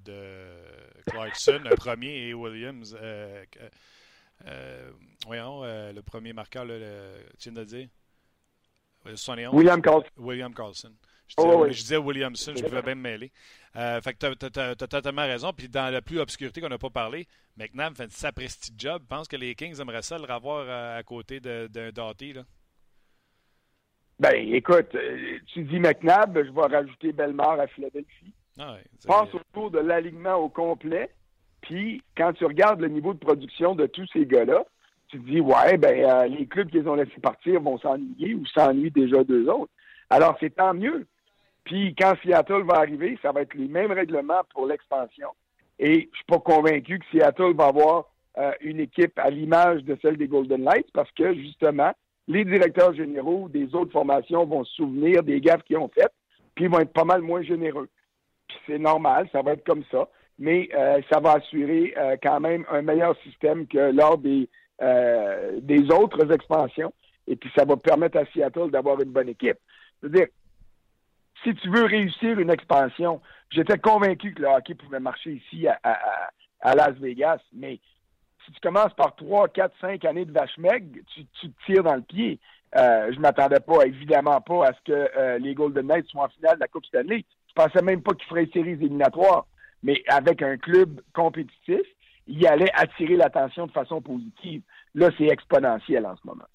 [1.07, 2.97] Clarkson, un premier, et Williams.
[3.01, 4.91] Euh,
[5.25, 6.79] voyons, le premier marqueur, le,
[7.39, 7.87] tu viens de dire?
[9.53, 10.09] William Carlson.
[10.17, 10.91] William Carlson.
[11.27, 13.31] Je disais, oh, je disais Williamson, je pouvais bien me mêler.
[13.75, 15.51] Euh, fait que tu as, totalement raison.
[15.53, 19.01] Puis dans la plus obscurité qu'on n'a pas parlé, McNabb fait sa prestige job.
[19.03, 22.33] Je pense que les Kings aimeraient ça le revoir à, côté d'un Doughty.
[22.33, 22.43] Là.
[24.19, 24.95] Ben, écoute,
[25.47, 28.33] tu dis McNabb, je vais rajouter Belmar à Philadelphie.
[28.57, 31.11] Ah Pense autour de l'alignement au complet.
[31.61, 34.63] Puis, quand tu regardes le niveau de production de tous ces gars-là,
[35.07, 38.45] tu te dis, ouais, ben, euh, les clubs qu'ils ont laissés partir vont s'ennuyer ou
[38.45, 39.71] s'ennuient déjà deux autres.
[40.09, 41.07] Alors, c'est tant mieux.
[41.65, 45.29] Puis, quand Seattle va arriver, ça va être les mêmes règlements pour l'expansion.
[45.77, 48.05] Et je suis pas convaincu que Seattle va avoir
[48.37, 51.91] euh, une équipe à l'image de celle des Golden Knights parce que, justement,
[52.27, 56.13] les directeurs généraux des autres formations vont se souvenir des gaffes qu'ils ont faites,
[56.55, 57.89] puis ils vont être pas mal moins généreux.
[58.47, 62.39] Puis c'est normal, ça va être comme ça mais euh, ça va assurer euh, quand
[62.39, 64.49] même un meilleur système que lors des,
[64.81, 66.93] euh, des autres expansions.
[67.27, 69.57] Et puis, ça va permettre à Seattle d'avoir une bonne équipe.
[69.99, 70.27] C'est-à-dire,
[71.43, 75.79] si tu veux réussir une expansion, j'étais convaincu que le hockey pouvait marcher ici à,
[76.61, 77.79] à, Las Vegas, mais
[78.45, 81.83] si tu commences par trois, quatre, cinq années de vache maigre, tu, tu te tires
[81.83, 82.39] dans le pied.
[82.75, 86.55] Euh, je m'attendais pas, évidemment pas, à ce que les Golden Knights soient en finale
[86.55, 87.25] de la Coupe Stanley.
[87.47, 89.45] Je pensais même pas qu'ils feraient une série éliminatoire
[89.85, 91.85] mais avec un club compétitif,
[92.25, 94.63] il allait attirer l'attention de façon positive.
[94.95, 96.45] Là, c'est exponentiel en ce moment.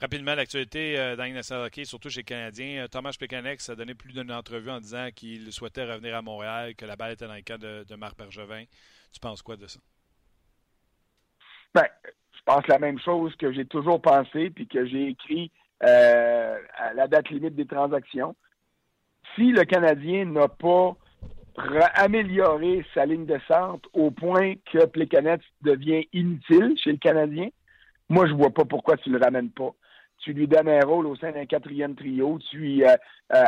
[0.00, 2.84] Rapidement, l'actualité euh, dans hockey, surtout chez les Canadiens.
[2.84, 6.74] Euh, Thomas Pécanex a donné plus d'une entrevue en disant qu'il souhaitait revenir à Montréal,
[6.74, 8.64] que la balle était dans le cas de, Marc Bergevin.
[9.12, 9.78] Tu penses quoi de ça?
[11.74, 15.52] Ben, je pense la même chose que j'ai toujours pensé puis que j'ai écrit
[15.84, 18.34] euh, à la date limite des transactions.
[19.36, 20.96] Si le Canadien n'a pas
[21.94, 27.48] améliorer sa ligne de centre au point que Plekanec devient inutile chez le Canadien,
[28.08, 29.72] moi, je vois pas pourquoi tu le ramènes pas.
[30.18, 32.96] Tu lui donnes un rôle au sein d'un quatrième trio, tu euh,
[33.34, 33.44] euh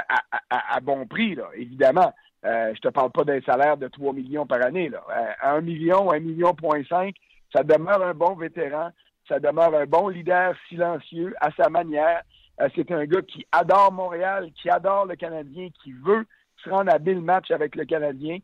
[0.50, 2.12] à, bon prix, là, évidemment.
[2.44, 4.88] Euh, je te parle pas d'un salaire de 3 millions par année.
[4.88, 5.02] Là.
[5.10, 7.14] Euh, à 1 million, 1 million point 5,
[7.54, 8.90] ça demeure un bon vétéran,
[9.26, 12.22] ça demeure un bon leader silencieux à sa manière.
[12.74, 16.26] c'est un gars qui adore Montréal, qui adore le Canadien, qui veut
[16.62, 18.38] se rendre à le match avec le Canadien.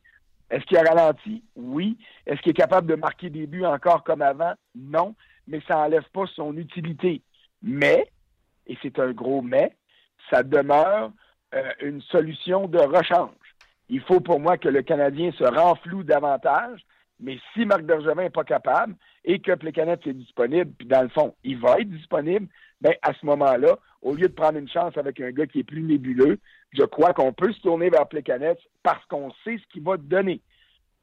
[0.53, 1.43] Est-ce qu'il a ralenti?
[1.57, 1.97] Oui.
[2.27, 4.53] Est-ce qu'il est capable de marquer des buts encore comme avant?
[4.75, 5.15] Non.
[5.49, 7.23] Mais ça n'enlève pas son utilité.
[7.63, 8.07] Mais,
[8.67, 9.75] et c'est un gros mais,
[10.31, 11.13] ça demeure
[11.55, 13.31] euh, une solution de rechange.
[13.89, 16.81] Il faut pour moi que le Canadien se renfloue davantage,
[17.21, 18.95] mais si Marc Bergevin n'est pas capable
[19.25, 22.49] et que Plekanec est disponible, puis dans le fond, il va être disponible,
[22.81, 25.65] bien, à ce moment-là, au lieu de prendre une chance avec un gars qui est
[25.65, 26.39] plus nébuleux,
[26.73, 30.41] je crois qu'on peut se tourner vers Plekanec parce qu'on sait ce qu'il va donner.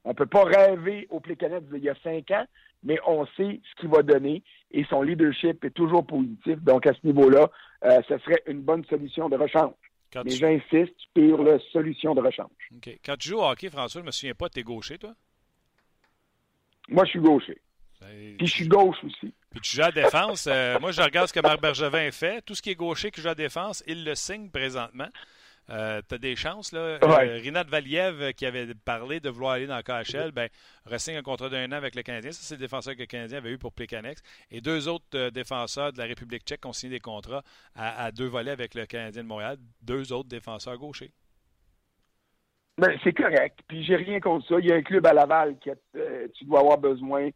[0.05, 2.45] On ne peut pas rêver au Plekanec d'il y a cinq ans,
[2.83, 6.57] mais on sait ce qu'il va donner et son leadership est toujours positif.
[6.61, 7.49] Donc, à ce niveau-là,
[7.83, 9.73] euh, ce serait une bonne solution de rechange.
[10.15, 12.49] mais j'insiste sur la solution de rechange.
[13.03, 15.13] Quand tu joues au hockey, François, je ne me souviens pas, tu es gaucher, toi?
[16.87, 17.61] Moi, je suis gaucher.
[18.01, 19.33] Ben, Puis je suis gauche aussi.
[19.51, 20.47] Puis tu joues à défense.
[20.47, 22.41] Euh, moi, je regarde ce que Marc Bergevin fait.
[22.41, 25.09] Tout ce qui est gaucher qui joue à défense, il le signe présentement.
[25.69, 26.71] Euh, tu as des chances.
[26.71, 26.79] Là.
[26.79, 30.49] Euh, Rinat Valiev, euh, qui avait parlé de vouloir aller dans le KHL, ben,
[30.85, 32.31] ressigne un contrat d'un an avec le Canadien.
[32.31, 34.21] Ça, c'est le défenseur que le Canadien avait eu pour Plekanex.
[34.51, 37.43] Et deux autres défenseurs de la République tchèque ont signé des contrats
[37.75, 39.57] à, deux volets avec le Canadien de Montréal.
[39.81, 41.11] Deux autres défenseurs gauchers.
[42.77, 43.59] Ben, c'est correct.
[43.67, 44.55] Puis j'ai rien contre ça.
[44.59, 45.71] Il y a un club à Laval que
[46.33, 47.29] tu dois avoir besoin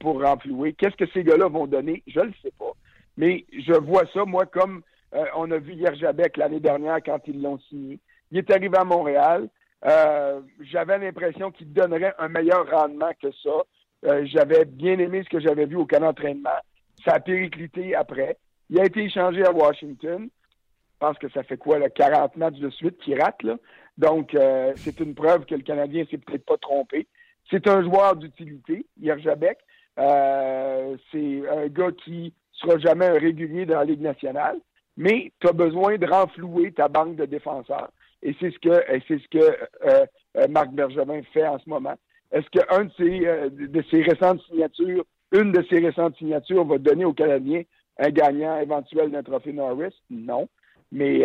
[0.00, 0.72] pour renflouer.
[0.72, 2.02] Qu'est-ce que ces gars-là vont donner?
[2.06, 2.72] Je ne le sais pas.
[3.16, 4.82] Mais je vois ça, moi, comme
[5.14, 7.98] Euh, on a vu Yerjabek l'année dernière quand ils l'ont signé.
[8.30, 9.48] Il est arrivé à Montréal.
[9.84, 13.62] Euh, j'avais l'impression qu'il donnerait un meilleur rendement que ça.
[14.06, 16.58] Euh, j'avais bien aimé ce que j'avais vu au camp d'entraînement.
[17.04, 18.36] Ça a périclité après.
[18.68, 20.28] Il a été échangé à Washington.
[20.28, 23.56] Je pense que ça fait quoi, le 40 matchs de suite qu'il rate, là?
[23.98, 24.36] Donc,
[24.76, 27.06] c'est une preuve que le Canadien s'est peut-être pas trompé.
[27.50, 29.58] C'est un joueur d'utilité, Yerjabek.
[29.96, 34.58] c'est un gars qui sera jamais un régulier dans la Ligue nationale
[34.96, 37.90] mais tu as besoin de renflouer ta banque de défenseurs.
[38.22, 39.38] Et c'est ce que c'est ce que
[39.84, 40.06] euh,
[40.36, 41.94] euh, Marc Bergevin fait en ce moment.
[42.32, 46.78] Est-ce qu'un de ses, euh, de ses récentes signatures, une de ses récentes signatures va
[46.78, 47.62] donner aux Canadiens
[47.98, 49.94] un gagnant éventuel d'un trophée Norris?
[50.10, 50.48] Non.
[50.92, 51.24] Mais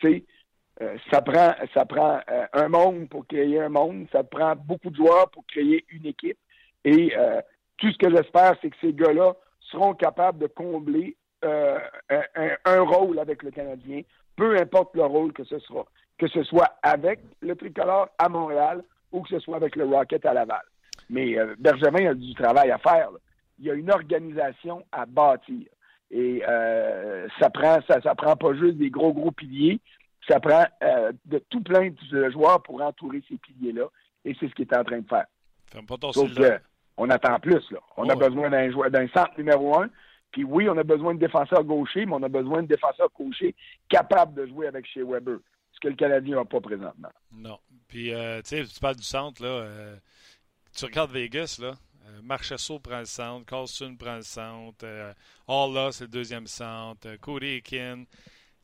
[0.00, 0.24] tu
[0.80, 2.18] sais, ça prend ça prend
[2.52, 6.38] un monde pour créer un monde, ça prend beaucoup de joueurs pour créer une équipe.
[6.84, 7.12] Et
[7.76, 9.34] tout ce que j'espère, c'est que ces gars-là
[9.70, 11.78] seront capables de combler euh,
[12.64, 14.02] un, rôle avec le Canadien,
[14.36, 15.84] peu importe le rôle que ce sera,
[16.18, 20.24] que ce soit avec le tricolore à Montréal ou que ce soit avec le Rocket
[20.26, 20.62] à Laval.
[21.10, 23.10] Mais euh, Bergevin a du travail à faire.
[23.58, 25.66] Il y a une organisation à bâtir.
[26.10, 29.80] Et euh, ça prend ça, ça prend pas juste des gros gros piliers,
[30.26, 30.64] ça prend
[31.26, 33.86] de tout plein de joueurs pour entourer ces piliers-là.
[34.24, 35.26] Et c'est ce qu'il est en train de faire.
[36.98, 37.70] on attend plus.
[37.70, 37.78] Là.
[37.96, 39.88] On a besoin d'un joueur d'un centre numéro un.
[40.32, 43.54] Puis oui, on a besoin de défenseurs gauchers, mais on a besoin de défenseurs gauchers
[43.88, 45.38] capables de jouer avec chez Weber,
[45.72, 47.08] ce que le Canadien n'a pas présentement.
[47.32, 47.58] Non.
[47.88, 49.48] Puis, euh, tu sais, tu parles du centre, là.
[49.48, 49.96] Euh,
[50.76, 51.74] tu regardes Vegas, là.
[52.06, 54.86] Euh, prend le centre, Carlson prend le centre,
[55.46, 58.04] Hall, c'est le deuxième centre, Cody Ekin.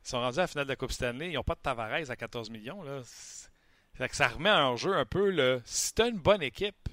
[0.05, 1.31] Ils sont rendus à la finale de la Coupe Stanley.
[1.31, 3.01] Ils n'ont pas de Tavares à 14 millions, là.
[3.03, 5.59] ça remet en jeu un peu, là.
[5.65, 6.89] Si tu as une bonne équipe,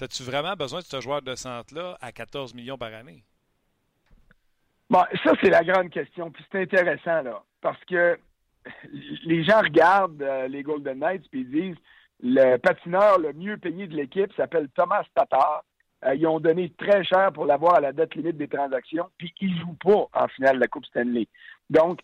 [0.00, 3.24] as-tu vraiment besoin de ce joueur de centre-là à 14 millions par année?
[4.92, 6.30] Bon, ça, c'est la grande question.
[6.30, 8.18] Puis c'est intéressant, là, parce que
[9.24, 11.82] les gens regardent euh, les Golden Knights puis ils disent
[12.22, 15.64] le patineur le mieux payé de l'équipe s'appelle Thomas Tatar.
[16.04, 19.32] Euh, ils ont donné très cher pour l'avoir à la date limite des transactions, puis
[19.40, 21.26] il joue pas en finale de la Coupe Stanley.
[21.70, 22.00] Donc,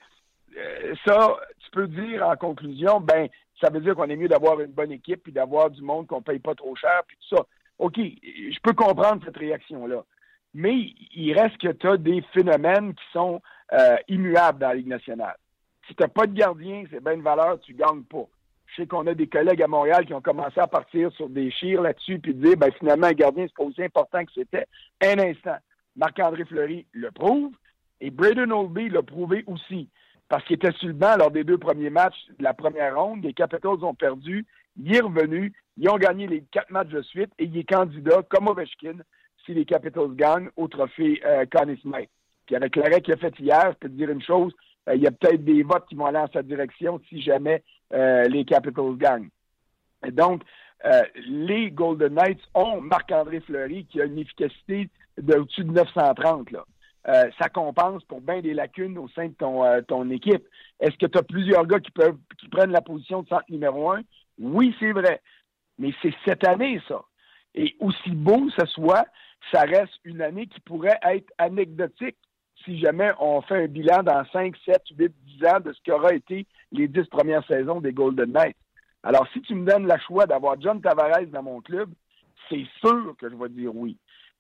[0.56, 3.28] euh, ça, tu peux dire en conclusion, ben,
[3.60, 6.22] ça veut dire qu'on est mieux d'avoir une bonne équipe puis d'avoir du monde qu'on
[6.22, 7.44] paye pas trop cher puis tout ça.
[7.80, 10.04] OK, je peux comprendre cette réaction-là
[10.54, 13.40] mais il reste que tu as des phénomènes qui sont
[13.72, 15.36] euh, immuables dans la Ligue nationale.
[15.86, 18.26] Si tu n'as pas de gardien, c'est bien une valeur, tu ne gagnes pas.
[18.66, 21.50] Je sais qu'on a des collègues à Montréal qui ont commencé à partir sur des
[21.50, 24.66] chires là-dessus puis dire ben finalement un gardien c'est pas aussi important que c'était.
[25.02, 25.56] Un instant.
[25.96, 27.52] Marc-André Fleury le prouve
[28.00, 29.88] et Braden Oldby l'a prouvé aussi
[30.28, 33.24] parce qu'il était sur le banc lors des deux premiers matchs de la première ronde.
[33.24, 34.46] Les Capitals ont perdu.
[34.76, 35.52] Il est revenu.
[35.76, 38.98] Ils ont gagné les quatre matchs de suite et il est candidat, comme Ovechkin,
[39.48, 42.10] si les Capitals gagnent au trophée euh, Conn Smythe.
[42.44, 44.52] Puis avec l'arrêt qu'il a fait hier, je peux te dire une chose,
[44.88, 47.62] euh, il y a peut-être des votes qui vont aller en sa direction si jamais
[47.92, 49.28] euh, les Capitals gagnent.
[50.12, 50.42] Donc,
[50.84, 56.52] euh, les Golden Knights ont Marc-André Fleury qui a une efficacité d'au-dessus de 930.
[56.52, 56.64] Là.
[57.38, 60.44] ça compense pour bien des lacunes au sein de ton, ton équipe.
[60.78, 63.90] Est-ce que tu as plusieurs gars qui peuvent qui prennent la position de centre numéro
[63.90, 64.02] un?
[64.38, 65.20] Oui, c'est vrai.
[65.78, 67.02] Mais c'est cette année, ça.
[67.54, 69.04] Et aussi beau ce soit,
[69.52, 72.16] ça reste une année qui pourrait être anecdotique
[72.64, 76.12] si jamais on fait un bilan dans 5, 7, 8, 10 ans de ce qu'aura
[76.12, 78.56] été les 10 premières saisons des Golden Knights.
[79.02, 81.90] Alors, si tu me donnes le choix d'avoir John Tavares dans mon club,
[82.48, 83.96] c'est sûr que je vais dire oui.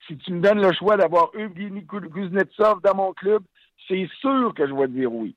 [0.06, 3.42] Si tu me donnes le choix d'avoir Evgeny Kuznetsov dans mon club,
[3.86, 5.34] c'est sûr que je vais dire oui.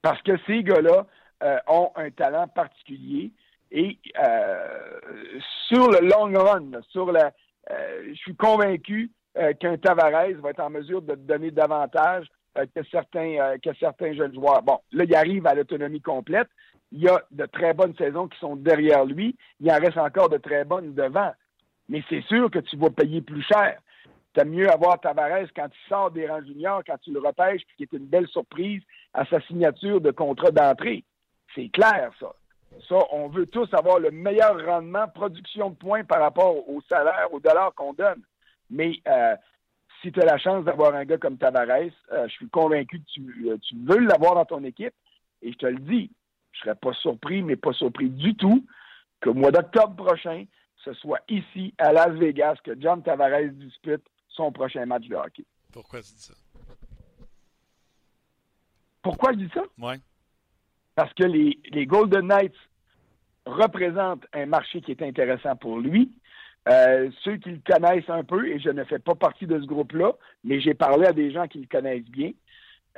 [0.00, 1.06] Parce que ces gars-là
[1.42, 3.32] euh, ont un talent particulier
[3.70, 5.00] et euh,
[5.68, 7.32] sur le long run, sur la,
[7.70, 12.26] je suis convaincu euh, qu'un Tavares va être en mesure de donner davantage
[12.58, 12.82] euh, que
[13.80, 14.62] certains jeunes joueurs.
[14.62, 16.48] Bon, là, il arrive à l'autonomie complète.
[16.90, 19.34] Il y a de très bonnes saisons qui sont derrière lui.
[19.60, 21.32] Il en reste encore de très bonnes devant.
[21.88, 23.80] Mais c'est sûr que tu vas payer plus cher.
[24.34, 27.76] T'as mieux avoir Tavares quand il sort des rangs juniors, quand tu le repêches, puis
[27.76, 28.82] qui est une belle surprise
[29.14, 31.04] à sa signature de contrat d'entrée.
[31.54, 32.32] C'est clair, ça.
[32.88, 37.28] Ça, on veut tous avoir le meilleur rendement, production de points par rapport au salaire,
[37.32, 38.22] au dollar qu'on donne.
[38.70, 39.36] Mais euh,
[40.00, 43.10] si tu as la chance d'avoir un gars comme Tavares, euh, je suis convaincu que
[43.12, 44.94] tu, euh, tu veux l'avoir dans ton équipe.
[45.42, 46.10] Et je te le dis,
[46.52, 48.66] je ne serais pas surpris, mais pas surpris du tout,
[49.22, 50.44] qu'au mois d'octobre prochain,
[50.84, 55.44] ce soit ici, à Las Vegas, que John Tavares dispute son prochain match de hockey.
[55.72, 56.34] Pourquoi tu dis ça?
[59.02, 59.62] Pourquoi je dis ça?
[59.78, 59.94] Oui.
[60.94, 62.56] Parce que les, Golden Knights
[63.46, 66.12] représente un marché qui est intéressant pour lui.
[66.68, 69.66] Euh, ceux qui le connaissent un peu, et je ne fais pas partie de ce
[69.66, 70.12] groupe-là,
[70.44, 72.30] mais j'ai parlé à des gens qui le connaissent bien,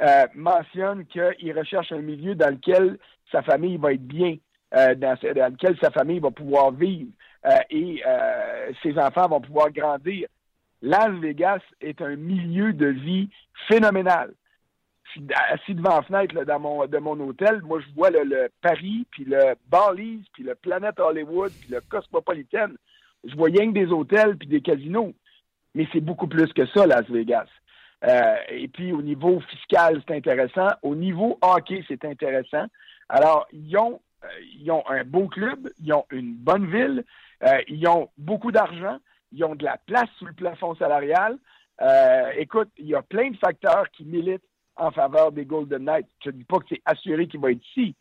[0.02, 2.98] euh, mentionne qu'il recherche un milieu dans lequel
[3.32, 4.36] sa famille va être bien,
[4.74, 7.08] euh, dans, lequel sa famille va pouvoir vivre
[7.68, 8.02] et
[8.82, 10.28] ses enfants vont pouvoir grandir.
[10.80, 13.28] Las Vegas est un milieu de vie
[13.68, 14.32] phénoménal.
[15.52, 17.62] Assis devant la fenêtre là, dans mon, de mon hôtel.
[17.62, 22.68] Moi, je vois le Paris, puis le Bally's, puis le Planet Hollywood, puis le Cosmopolitan.
[23.24, 25.14] Je vois rien que des hôtels puis des casinos.
[25.74, 27.48] Mais c'est beaucoup plus que ça, Las Vegas.
[28.06, 30.68] Euh, et puis, au niveau fiscal, c'est intéressant.
[30.82, 32.66] Au niveau hockey, c'est intéressant.
[33.08, 34.28] Alors, ils ont, euh,
[34.58, 37.04] ils ont un beau club, ils ont une bonne ville,
[37.42, 38.98] euh, ils ont beaucoup d'argent,
[39.32, 41.38] ils ont de la place sous le plafond salarial.
[42.36, 44.42] écoute, il y a plein de facteurs qui militent
[44.76, 46.08] en faveur des Golden Knights.
[46.24, 47.94] Je ne dis pas que c'est assuré qu'il va être ici.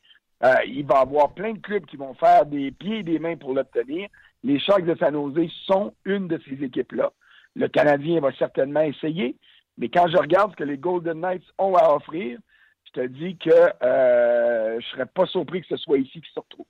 [0.67, 3.37] il va y avoir plein de clubs qui vont faire des pieds et des mains
[3.37, 4.09] pour l'obtenir.
[4.43, 7.11] Les Sharks de San Jose sont une de ces équipes-là.
[7.55, 9.35] Le Canadien va certainement essayer,
[9.77, 12.39] mais quand je regarde ce que les Golden Knights ont à offrir,
[12.85, 16.33] je te dis que euh, je ne serais pas surpris que ce soit ici qu'ils
[16.33, 16.65] se retrouvent.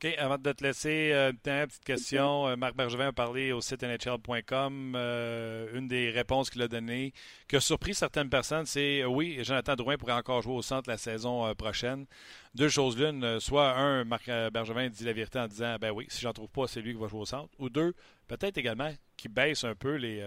[0.00, 2.46] OK, avant de te laisser, euh, une petite question.
[2.46, 4.94] Euh, Marc Bergevin a parlé au site NHL.com.
[4.94, 7.12] une des réponses qu'il a données
[7.48, 10.98] qui a surpris certaines personnes, c'est oui, Jonathan Drouin pourrait encore jouer au centre la
[10.98, 12.06] saison prochaine.
[12.54, 16.20] Deux choses l'une, soit un, Marc Bergevin dit la vérité en disant ben oui, si
[16.20, 17.52] j'en trouve pas, c'est lui qui va jouer au centre.
[17.58, 17.92] Ou deux,
[18.28, 20.22] peut-être également qu'il baisse un peu les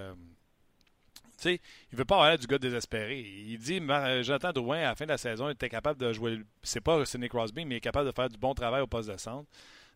[1.41, 1.61] sais,
[1.91, 3.19] il veut pas avoir du gars désespéré.
[3.19, 3.79] Il dit
[4.23, 6.39] Jonathan Drouin, à la fin de la saison, il était capable de jouer.
[6.63, 9.09] C'est pas Sidney Crosby, mais il est capable de faire du bon travail au poste
[9.09, 9.49] de centre.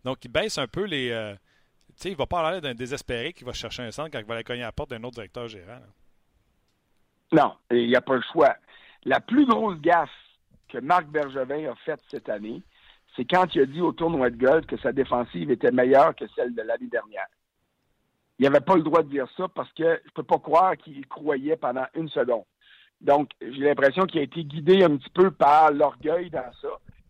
[0.04, 1.12] Donc, il baisse un peu les.
[1.12, 4.20] Euh, tu sais, il va pas aller d'un désespéré qui va chercher un centre quand
[4.20, 5.80] il va aller cogner à la porte d'un autre directeur gérant.
[7.32, 8.56] Non, il n'y a pas le choix.
[9.04, 10.10] La plus grosse gaffe
[10.70, 12.62] que Marc Bergevin a faite cette année,
[13.16, 16.26] c'est quand il a dit au tournoi de golf que sa défensive était meilleure que
[16.36, 17.28] celle de l'année dernière
[18.40, 20.76] il n'avait pas le droit de dire ça parce que je ne peux pas croire
[20.78, 22.44] qu'il croyait pendant une seconde.
[23.02, 26.68] Donc, j'ai l'impression qu'il a été guidé un petit peu par l'orgueil dans ça.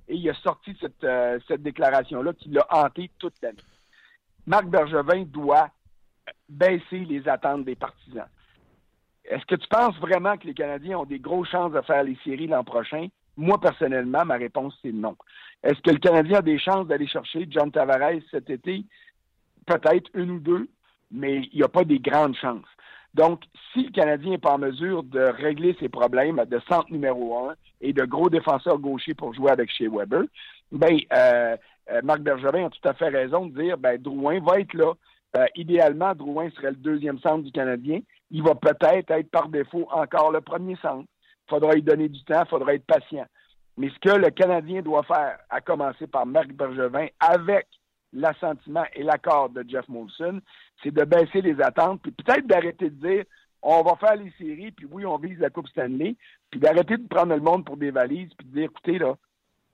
[0.07, 3.57] Et il a sorti cette, euh, déclaration-là qui l'a hanté toute l'année.
[4.45, 5.69] Marc Bergevin doit
[6.47, 8.27] baisser les attentes des partisans.
[9.23, 12.17] Est-ce que tu penses vraiment que les Canadiens ont des grosses chances de faire les
[12.23, 13.07] séries l'an prochain?
[13.37, 15.15] Moi, personnellement, ma réponse, c'est non.
[15.63, 18.85] Est-ce que le Canadien a des chances d'aller chercher John Tavares cet été?
[19.65, 20.69] Peut-être une ou deux
[21.11, 22.65] mais il n'y a pas des grandes chances.
[23.13, 27.47] Donc, si le Canadien n'est pas en mesure de régler ses problèmes de centre numéro
[27.47, 30.23] un et de gros défenseurs gauchers pour jouer avec chez Weber,
[30.71, 31.55] ben, euh,
[31.91, 34.93] euh, Marc Bergevin a tout à fait raison de dire, ben, Drouin va être là.
[35.37, 37.99] Euh, idéalement, Drouin serait le deuxième centre du Canadien.
[38.31, 41.07] Il va peut-être être par défaut encore le premier centre.
[41.47, 43.25] Il faudra lui donner du temps, il faudra être patient.
[43.77, 47.67] Mais ce que le Canadien doit faire, à commencer par Marc Bergevin, avec
[48.15, 50.41] l'assentiment et l'accord de Jeff Molson,
[50.81, 53.23] c'est de baisser les attentes, puis peut-être d'arrêter de dire
[53.61, 56.15] on va faire les séries, puis oui, on vise la Coupe Stanley,
[56.51, 59.15] puis d'arrêter de prendre le monde pour des valises, puis de dire écoutez, là,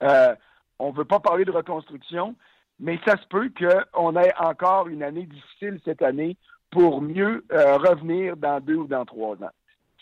[0.02, 0.34] euh,
[0.78, 2.34] on ne veut pas parler de reconstruction,
[2.80, 6.36] mais ça se peut qu'on ait encore une année difficile cette année
[6.70, 9.52] pour mieux euh, revenir dans deux ou dans trois ans.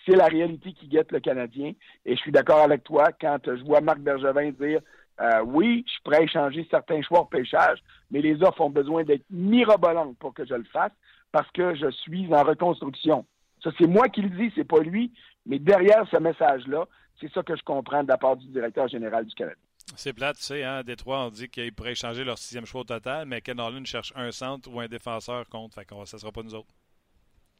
[0.07, 1.73] C'est la réalité qui guette le Canadien.
[2.07, 4.81] Et je suis d'accord avec toi quand je vois Marc Bergevin dire
[5.21, 7.79] euh, oui, je pourrais échanger certains choix au pêchage,
[8.11, 10.93] mais les offres ont besoin d'être mirobolantes pour que je le fasse
[11.31, 13.27] parce que je suis en reconstruction.
[13.63, 15.13] Ça, c'est moi qui le dis, c'est pas lui,
[15.45, 16.87] mais derrière ce message-là,
[17.21, 19.59] c'est ça que je comprends de la part du directeur général du Canada.
[19.97, 22.85] C'est plate, tu sais, hein, Détroit, on dit qu'ils pourraient échanger leur sixième choix au
[22.85, 26.43] total, mais Ken cherche un centre ou un défenseur contre, fait que ça sera pas
[26.43, 26.73] nous autres.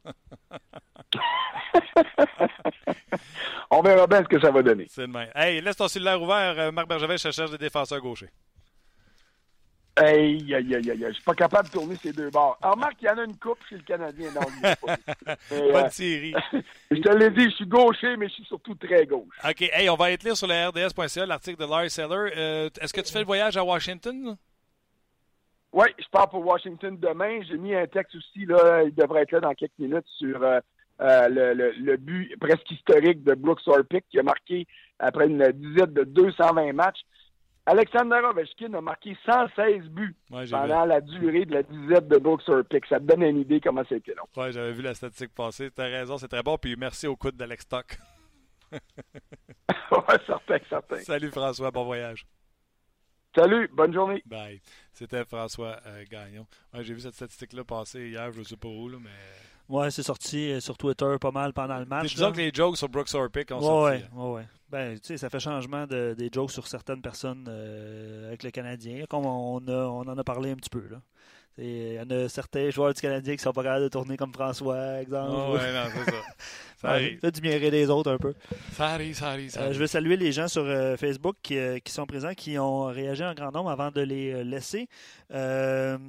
[3.69, 4.87] On verra bien ce que ça va donner.
[4.89, 5.29] C'est le même.
[5.35, 6.55] Hey, laisse ton cellulaire ouvert.
[6.57, 8.29] Euh, Marc Bergevin, je cherche des défenseurs gauchers.
[9.97, 12.57] Aïe, aïe, aïe, aïe, je suis pas capable de tourner ces deux bords.
[12.61, 14.31] Alors, Marc, il y en a une coupe chez le Canadien.
[14.33, 14.41] Non,
[15.49, 16.33] Bonne série.
[16.91, 19.35] je te l'ai dit, je suis gaucher, mais je suis surtout très gauche.
[19.43, 19.61] OK.
[19.61, 22.31] Hey, on va être lire sur le RDS.ca l'article de Larry Seller.
[22.37, 24.37] Euh, est-ce que tu fais le voyage à Washington?
[25.73, 27.41] Oui, je pars pour Washington demain.
[27.47, 30.59] J'ai mis un texte aussi, là, il devrait être là dans quelques minutes, sur euh,
[30.99, 34.67] euh, le, but presque historique de Brooks Orpik qui a marqué
[34.99, 36.99] après une dizaine de 220 matchs.
[37.65, 42.85] Alexander Ovechkin a marqué 116 buts pendant la durée de la dizaine de Brooks Orpik.
[42.87, 44.25] Ça te donne une idée comment c'était long.
[44.35, 45.69] Oui, j'avais vu la statistique passer.
[45.71, 46.57] Tu as raison, c'est très bon.
[46.57, 47.97] Puis merci au coup d'Alex Stock.
[48.71, 50.97] oui, certain, certain.
[50.97, 52.25] Salut François, bon voyage.
[53.33, 54.21] Salut, bonne journée.
[54.25, 54.61] Bye.
[54.93, 56.45] C'était François euh, Gagnon.
[56.81, 59.09] J'ai vu cette statistique-là passer hier, je ne sais pas où, là, mais
[59.69, 62.13] Ouais, c'est sorti euh, sur Twitter pas mal pendant le match.
[62.13, 64.15] Disons que les jokes sur Brooks Orpik ont ouais, sorti.
[64.15, 64.47] Ouais, ouais.
[64.69, 68.51] Ben, tu sais, ça fait changement de, des jokes sur certaines personnes euh, avec le
[68.51, 70.85] Canadien, comme on, a, on en a parlé un petit peu.
[70.89, 71.01] Là.
[71.57, 74.33] Il y en a certains joueurs du Canadien qui sont pas capables de tourner comme
[74.33, 75.31] François, exemple.
[75.35, 76.17] Oh, ouais, non, c'est ça.
[76.81, 77.19] Ça arrive.
[77.21, 78.33] Du mien des autres un peu.
[78.71, 79.75] Ça arrive, ça arrive, ça Euh, arrive.
[79.75, 82.85] je veux saluer les gens sur euh, Facebook qui, euh, qui sont présents, qui ont
[82.85, 84.87] réagi en grand nombre avant de les euh, laisser.
[85.31, 85.99] Euh,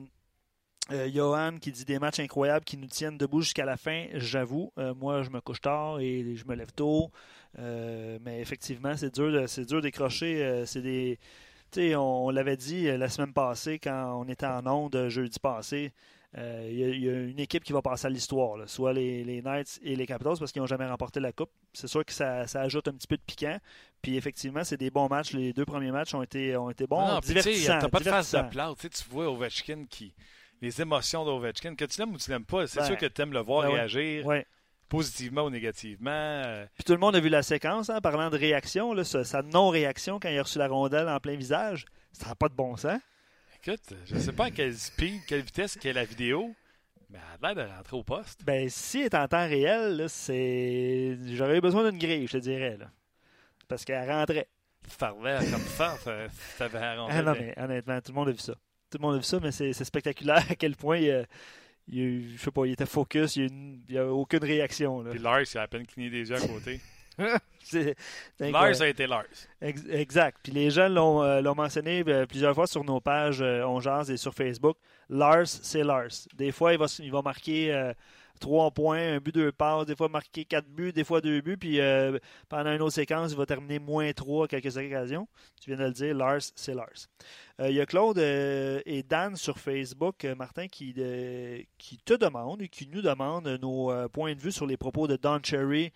[1.12, 4.72] Johan qui dit des matchs incroyables qui nous tiennent debout jusqu'à la fin, j'avoue.
[4.78, 7.10] Euh, moi, je me couche tard et je me lève tôt.
[7.58, 10.62] Euh, mais effectivement, c'est dur, de- c'est dur d'écrocher.
[10.66, 11.18] c'est des.
[11.78, 15.38] On, on l'avait dit euh, la semaine passée quand on était en onde euh, jeudi
[15.38, 15.92] passé.
[16.38, 18.92] euh, Il y, a- il y a une équipe qui va passer à l'histoire, soit
[18.92, 21.50] les, les Knights et les Capitals parce qu'ils n'ont jamais remporté la Coupe.
[21.72, 23.58] C'est sûr que ça, ça ajoute un petit peu de piquant.
[24.00, 25.32] Puis effectivement, c'est des bons matchs.
[25.32, 27.06] Les deux premiers matchs ont été, ont été bons.
[27.06, 27.78] Non, sais, divertissants.
[27.80, 28.78] t'as pas de face de plate.
[28.78, 30.14] Tu vois Ovechkin qui.
[30.60, 33.20] Les émotions d'Ovechkin, que tu l'aimes ou tu l'aimes pas, c'est Ben, sûr que tu
[33.22, 34.46] aimes le voir ben réagir Ouais.
[34.92, 36.10] Positivement ou négativement.
[36.12, 39.24] Euh, Puis tout le monde a vu la séquence, hein, parlant de réaction, là, sa,
[39.24, 41.86] sa non-réaction quand il a reçu la rondelle en plein visage.
[42.12, 43.00] Ça n'a pas de bon sens.
[43.64, 46.54] Écoute, je sais pas à quelle speed, quelle vitesse qu'est la vidéo,
[47.08, 48.44] mais elle a l'air de rentrer au poste.
[48.44, 51.16] Ben, si elle est en temps réel, c'est.
[51.34, 52.76] J'aurais eu besoin d'une grille, je te dirais.
[52.76, 52.90] Là.
[53.68, 54.46] Parce qu'elle rentrait.
[54.86, 56.12] Farlait comme ça, ça
[56.58, 57.14] t'avais arrondé.
[57.16, 58.52] Ah non, mais honnêtement, tout le monde a vu ça.
[58.90, 61.24] Tout le monde a vu ça, mais c'est spectaculaire à quel point il, a-
[61.88, 65.02] il a eu- je sais pas, il était focus, il n'y a, aucune réaction.
[65.02, 65.10] Là.
[65.10, 66.80] Puis Lars, il a à peine cligné des yeux à côté.
[67.18, 67.94] C'est-
[68.38, 68.52] c'est incroyable.
[68.72, 69.24] Lars a été Lars.
[69.60, 70.38] Ex- Exact.
[70.42, 73.80] Puis les gens l'ont euh, l'ont mentionné euh, plusieurs fois sur nos pages euh, On
[73.80, 74.76] Jase et sur Facebook.
[75.10, 76.08] Lars, c'est Lars.
[76.34, 77.92] Des fois, il va, s- il va marquer euh,
[78.42, 79.86] trois points, un but, deux passes.
[79.86, 81.56] Des fois, marquer quatre buts, des fois deux buts.
[81.56, 82.18] Puis euh,
[82.50, 85.26] pendant une autre séquence, il va terminer moins trois à quelques occasions.
[85.60, 87.08] Tu viens de le dire, Lars, c'est Lars.
[87.60, 90.92] Euh, il y a Claude euh, et Dan sur Facebook, Martin, qui,
[91.78, 95.16] qui te demandent et qui nous demandent nos points de vue sur les propos de
[95.16, 95.92] Don Cherry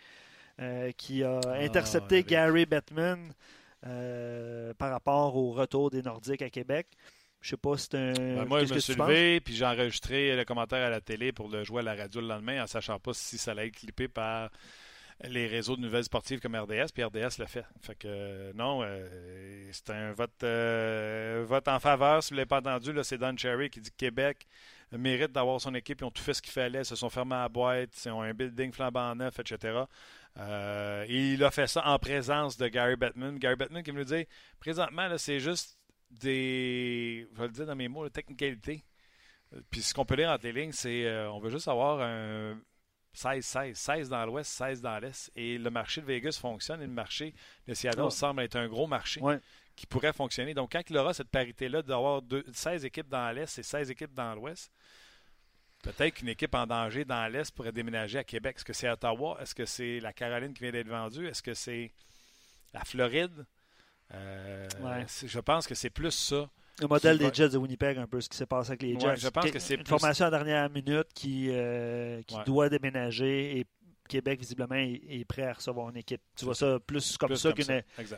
[0.97, 2.25] qui a intercepté oui.
[2.25, 3.33] Gary Bettman
[3.83, 6.87] par rapport au retour des Nordiques à Québec.
[7.41, 8.13] Je sais pas si c'est un.
[8.13, 11.49] Ben, moi, je me suis levé, puis j'ai enregistré le commentaire à la télé pour
[11.49, 14.09] le jouer à la radio le lendemain, en sachant pas si ça allait être clippé
[14.09, 14.51] par
[15.25, 17.65] les réseaux de nouvelles sportives comme RDS, puis RDS l'a fait.
[17.81, 22.23] Fait que euh, non, euh, c'est un vote, euh, vote en faveur.
[22.23, 24.47] Si vous ne l'avez pas entendu, c'est Don Cherry qui dit que Québec
[24.93, 26.01] mérite d'avoir son équipe.
[26.03, 28.21] Ils ont tout fait ce qu'il fallait, se sont fermés à la boîte, ils ont
[28.21, 29.81] un building flambant neuf, etc.
[31.09, 33.39] Et il a fait ça en présence de Gary Bettman.
[33.39, 34.27] Gary Bettman qui me dit
[34.61, 35.76] présentement, c'est juste
[36.21, 37.27] des.
[37.33, 38.85] Je vais le dire dans mes mots, la technicalité.
[39.55, 42.01] Euh, Puis ce qu'on peut lire entre les lignes, c'est euh, on veut juste avoir
[42.01, 42.59] un
[43.15, 43.75] 16-16.
[43.75, 45.31] 16 dans l'ouest, 16 dans l'est.
[45.37, 47.35] Et le marché de Vegas fonctionne et le marché
[47.67, 48.11] de Seattle Oh.
[48.11, 49.39] semble être un gros marché Ouais.
[49.75, 50.53] qui pourrait fonctionner.
[50.55, 54.13] Donc quand il aura cette parité-là d'avoir deux- 16 équipes dans l'est et 16 équipes
[54.15, 54.71] dans l'ouest,
[55.83, 58.57] peut-être qu'une équipe en danger dans l'est pourrait déménager à Québec.
[58.57, 59.39] Est-ce que c'est Ottawa?
[59.41, 61.27] Est-ce que c'est la Caroline qui vient d'être vendue?
[61.27, 61.93] Est-ce que c'est
[62.75, 63.47] la Floride?
[64.15, 65.05] Euh, Ouais.
[65.25, 66.49] Je pense que c'est plus ça.
[66.81, 69.01] Le modèle des Jets de Winnipeg, un peu ce qui s'est passé avec les Ouais,
[69.01, 69.17] Jets.
[69.17, 72.45] je pense que c'est une plus- formation à dernière minute qui, euh, qui Ouais.
[72.45, 73.67] doit déménager et
[74.09, 76.21] Québec, visiblement, est, prêt à recevoir une équipe.
[76.37, 77.65] Tu vois ça plus comme Plus ça comme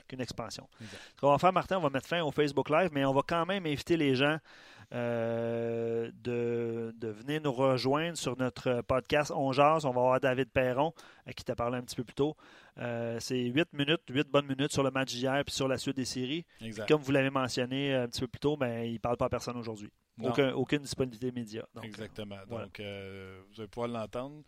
[0.09, 0.69] qu'une expansion.
[0.83, 1.01] Exact.
[1.17, 3.23] Ce qu'on va faire, Martin, on va mettre fin au Facebook Live, mais on va
[3.27, 4.37] quand même inviter les gens
[4.95, 9.85] euh, de, de venir nous rejoindre sur notre podcast On Jase.
[9.85, 10.93] On va avoir David Perron,
[11.27, 12.37] à qui tu as parlé un petit peu plus tôt.
[12.79, 15.97] Euh, c'est 8 minutes, 8 bonnes minutes sur le match d'hier puis sur la suite
[15.97, 16.45] des séries.
[16.61, 16.87] Exact.
[16.89, 19.29] Comme vous l'avez mentionné un petit peu plus tôt, ben, il ne parle pas à
[19.29, 19.91] personne aujourd'hui.
[20.23, 21.65] Aucun- aucune disponibilité média.
[21.75, 22.37] Donc, Exactement.
[22.49, 22.65] voilà.
[22.67, 24.43] Donc, euh, vous allez pouvoir l'entendre.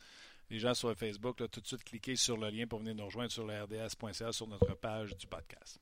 [0.49, 3.05] Les gens sur Facebook, là, tout de suite, cliquez sur le lien pour venir nous
[3.05, 5.79] rejoindre sur le rds.ca sur notre page du podcast.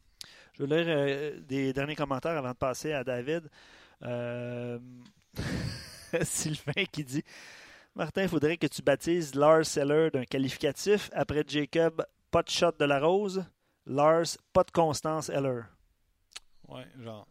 [0.59, 3.49] Je vais lire euh, des derniers commentaires avant de passer à David.
[4.03, 4.79] Euh,
[6.23, 7.23] Sylvain qui dit
[7.95, 11.11] Martin, il faudrait que tu baptises Lars Seller d'un qualificatif.
[11.13, 13.45] Après Jacob, pas de shot de la rose.
[13.87, 15.65] Lars, pas de Constance Heller.
[16.69, 17.27] Ouais, genre.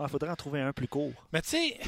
[0.00, 1.26] Il faudrait en trouver un plus court.
[1.32, 1.78] Mais tu sais,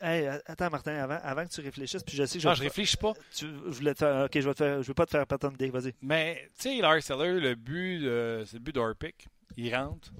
[0.00, 2.62] hey, attends, Martin, avant, avant que tu réfléchisses, puis je sais que je, vais je
[2.62, 3.12] réfléchis pas.
[3.34, 5.26] tu- je voulais te faire- ok, je vais te faire, je vais pas te faire
[5.26, 5.94] perdre d'idée, vas-y.
[6.00, 9.26] Mais tu sais, Lars Eller, le but, euh, c'est le but d'Orpic.
[9.56, 10.10] Il rentre,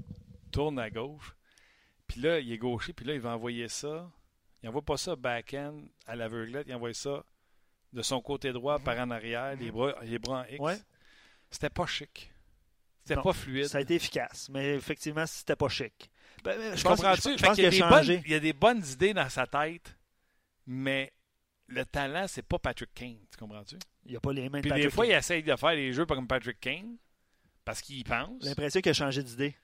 [0.50, 1.34] tourne à gauche,
[2.06, 4.10] puis là, il est gaucher, puis là, il va envoyer ça.
[4.62, 7.22] Il envoie pas ça back-end à l'aveuglette, il envoie ça
[7.92, 10.58] de son côté droit par en arrière, les, bras, les bras en X.
[10.60, 10.78] Ouais.
[11.50, 12.30] C'était pas chic.
[13.04, 13.66] C'était pas fluide.
[13.68, 16.10] Ça a été efficace, mais effectivement, c'était pas chic.
[16.44, 18.16] Ben, ben, je Je pense, comprends je, tu je pense qu'il a des changé.
[18.16, 19.96] bonnes, il y a des bonnes idées dans sa tête,
[20.66, 21.12] mais
[21.66, 23.18] le talent, c'est pas Patrick Kane.
[23.30, 23.76] Tu comprends-tu?
[24.06, 25.14] Il n'a pas les mains de Puis Patrick des fois, Kane.
[25.14, 26.96] il essaye de faire les jeux comme Patrick Kane
[27.64, 28.42] parce qu'il y pense.
[28.42, 29.56] J'ai l'impression qu'il a changé d'idée.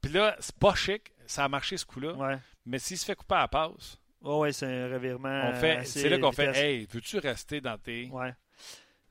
[0.00, 1.12] Puis là, c'est pas chic.
[1.26, 2.12] Ça a marché ce coup-là.
[2.14, 2.38] Ouais.
[2.64, 5.52] Mais s'il se fait couper à la passe, Oh, ouais, c'est un revirement.
[5.84, 6.56] c'est là qu'on fait.
[6.56, 8.08] Hey, veux-tu rester dans tes.
[8.10, 8.34] Ouais.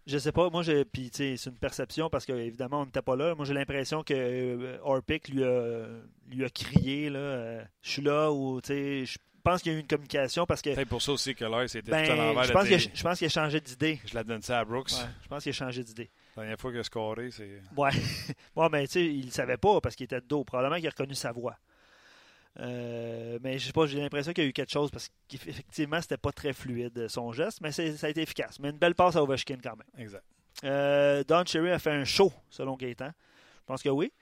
[0.08, 3.34] Je sais pas, moi j'ai puis c'est une perception parce qu'évidemment on n'était pas là.
[3.34, 5.88] Moi j'ai l'impression que euh, Orpik lui a
[6.30, 9.76] lui a crié là, euh, je suis là ou tu sais je- pense qu'il y
[9.76, 10.74] a eu une communication parce que.
[10.76, 12.44] C'est pour ça aussi que l'heure, c'était ben, tout à l'envers.
[12.44, 14.02] Je pense qu'il a, dire, je pense qu'il a changé d'idée.
[14.06, 14.92] Je la donne ça à Brooks.
[14.92, 16.10] Ouais, je pense qu'il a changé d'idée.
[16.36, 17.62] La dernière fois qu'il a scoré, c'est.
[17.78, 17.92] Ouais.
[18.56, 20.44] bon, mais tu sais, il ne savait pas parce qu'il était de dos.
[20.44, 21.56] Probablement qu'il a reconnu sa voix.
[22.60, 26.02] Euh, mais je sais pas, j'ai l'impression qu'il y a eu quelque chose parce qu'effectivement,
[26.02, 28.60] c'était pas très fluide son geste, mais ça a été efficace.
[28.60, 29.88] Mais une belle passe à Ovechkin quand même.
[29.98, 30.24] Exact.
[30.64, 33.12] Euh, Don Cherry a fait un show, selon Gaétan.
[33.58, 34.14] Je pense que oui.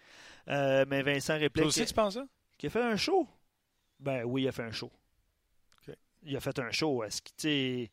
[0.48, 1.64] Euh, mais Vincent réplique.
[1.64, 2.26] Toi aussi, tu penses ça?
[2.58, 3.28] Qu'il a fait un show?
[4.00, 4.92] Ben oui, il a fait un show.
[5.82, 5.98] Okay.
[6.24, 7.04] Il a fait un show.
[7.04, 7.92] Est-ce que tu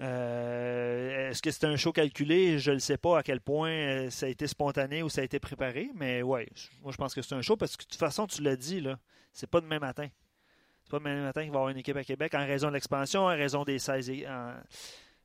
[0.00, 2.58] euh, Est-ce que c'était un show calculé?
[2.58, 5.24] Je ne sais pas à quel point euh, ça a été spontané ou ça a
[5.24, 6.48] été préparé, mais ouais,
[6.82, 8.80] moi je pense que c'est un show parce que de toute façon, tu l'as dit,
[8.80, 8.98] là,
[9.32, 10.08] c'est pas demain matin.
[10.84, 12.74] C'est pas demain matin qu'il va y avoir une équipe à Québec en raison de
[12.74, 14.10] l'expansion, en raison des 16.
[14.28, 14.54] En...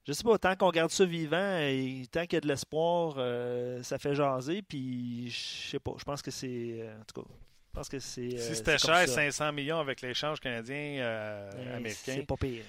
[0.07, 3.15] Je sais pas, tant qu'on garde ça vivant et tant qu'il y a de l'espoir,
[3.17, 4.63] euh, ça fait jaser.
[4.63, 6.80] Puis je sais pas, je pense que c'est.
[6.82, 8.38] euh, en tout cas, je pense que c'est.
[8.38, 9.07] Si c'était cher, ça.
[9.07, 12.63] 500 millions avec l'échange canadien euh, Ben, américain, C'est pas pire.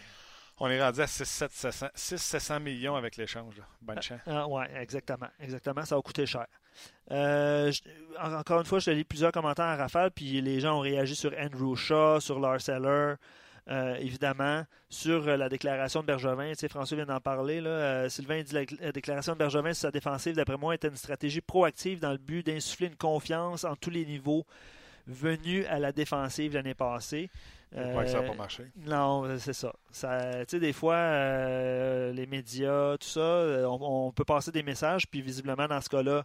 [0.64, 3.56] On est rendu à 600-700 millions avec l'échange.
[3.80, 4.20] Bonne chance.
[4.26, 5.26] Ah, ouais, exactement.
[5.40, 6.46] Exactement, ça va coûter cher.
[7.10, 7.80] Euh, je-
[8.36, 11.32] encore une fois, je lis plusieurs commentaires à rafale, puis les gens ont réagi sur
[11.36, 13.14] Andrew Shaw, sur Lars Eller,
[13.68, 16.50] euh, évidemment, sur euh, la déclaration de Bergevin.
[16.50, 17.60] Tu sais, François vient d'en parler.
[17.60, 17.70] Là.
[17.70, 20.96] Euh, Sylvain dit la, la déclaration de Bergevin sur sa défensive, d'après moi, était une
[20.96, 24.46] stratégie proactive dans le but d'insuffler une confiance en tous les niveaux
[25.08, 27.28] venus à la défensive l'année passée.
[27.74, 28.64] Ouais, ça n'a Euh, pas marché.
[28.76, 29.72] non, euh, c'est ça.
[29.90, 34.50] ça tu sais, des fois, euh, les médias, tout ça, euh, on, on peut passer
[34.52, 36.24] des messages, puis visiblement, dans ce cas-là,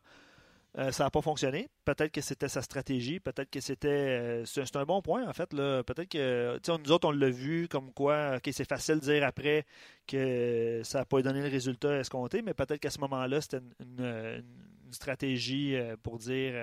[0.78, 1.70] euh, ça n'a pas fonctionné.
[1.86, 3.88] Peut-être que c'était sa stratégie, peut-être que c'était.
[3.88, 5.50] euh, c'est un bon point, en fait.
[5.50, 6.58] Peut-être que.
[6.62, 9.66] tu sais, nous autres, on l'a vu comme quoi, OK, c'est facile de dire après
[10.06, 13.74] que ça n'a pas donné le résultat escompté, mais peut-être qu'à ce moment-là, c'était une,
[14.06, 14.44] une-
[14.88, 16.54] une stratégie euh, pour dire.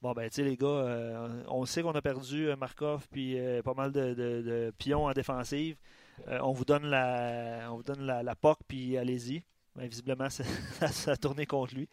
[0.00, 3.36] Bon, ben, tu sais, les gars, euh, on sait qu'on a perdu euh, Markov puis
[3.36, 5.76] euh, pas mal de, pions en défensive.
[6.28, 7.82] On vous donne la on
[8.40, 9.42] POC, puis allez-y.
[9.74, 10.44] Ben, visiblement, ça,
[10.88, 11.88] ça a tourné contre lui.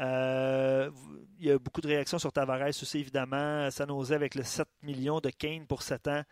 [0.00, 3.70] Il y a beaucoup de réactions sur Tavares aussi, évidemment.
[3.70, 6.22] San Jose avec le 7 millions de Kane pour 7 ans.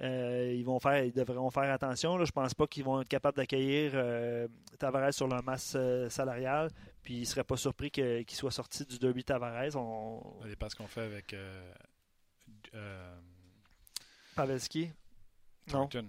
[0.00, 2.16] Euh, ils vont faire, ils devront faire attention.
[2.16, 2.24] Là.
[2.24, 4.46] Je pense pas qu'ils vont être capables d'accueillir euh,
[4.78, 6.70] Tavares sur leur masse euh, salariale.
[7.02, 9.76] Puis ils ne seraient pas surpris qu'il soit sorti du derby Tavares.
[9.76, 10.36] On...
[10.42, 11.34] Ça dépend ce qu'on fait avec
[14.36, 14.90] Pavelski?
[15.68, 15.86] Non.
[15.88, 16.06] Thornton.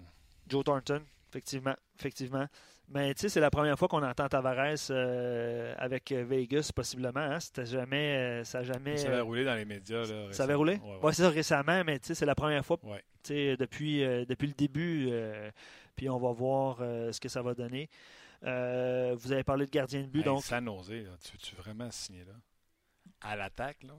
[0.47, 1.75] Joe Thornton, effectivement.
[1.97, 2.47] effectivement.
[2.91, 7.19] Mais tu sais, c'est la première fois qu'on entend Tavares euh, avec Vegas, possiblement.
[7.19, 7.39] Hein?
[7.39, 8.15] C'était jamais.
[8.17, 8.97] euh, ça jamais.
[8.97, 10.05] Ça avait roulé dans les médias.
[10.07, 10.77] Là, ça avait roulé?
[10.77, 11.13] Ouais, Ouais, ouais.
[11.13, 13.03] c'est ça récemment, mais tu sais, c'est la première fois Ouais.
[13.23, 15.11] tu sais, depuis, euh, depuis le début.
[15.95, 17.89] puis on va voir ce que ça va donner.
[18.41, 20.43] Vous avez parlé de gardien de but, Hey, donc.
[20.43, 22.33] San Jose, là, tu veux-tu vraiment signer là?
[23.21, 23.93] À l'attaque, là?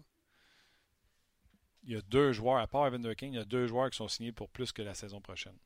[1.85, 3.97] Il y a deux joueurs, à part Evander King, il y a deux joueurs qui
[3.97, 5.57] sont signés pour plus que la saison prochaine.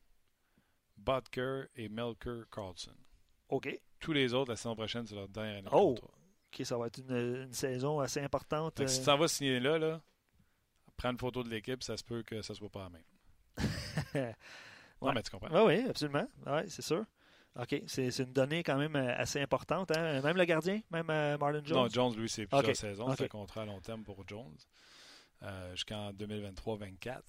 [0.96, 2.92] Butker et Melker Carlson.
[3.48, 3.80] OK.
[4.00, 5.94] Tous les autres, la saison prochaine, c'est leur dernière année Oh!
[6.52, 8.86] OK, ça va être une, une saison assez importante.
[8.86, 10.00] Si tu euh, t'en vas signer là, là,
[10.96, 13.02] prends une photo de l'équipe, ça se peut que ça soit pas la même.
[15.02, 15.14] Non, Ouais.
[15.16, 15.66] mais tu comprends.
[15.66, 16.26] Oui, oui, absolument.
[16.46, 17.04] Oui, c'est sûr.
[17.60, 19.90] OK, c'est une donnée quand même euh, assez importante.
[19.96, 20.20] hein.
[20.22, 21.76] Même le gardien, même euh, Marlon Jones.
[21.82, 22.76] Non, Jones, lui, c'est plusieurs Ok.
[22.76, 23.08] saisons.
[23.08, 23.14] Ok.
[23.18, 24.56] C'est un contrat à long terme pour Jones
[25.42, 27.20] euh, jusqu'en 2023-24.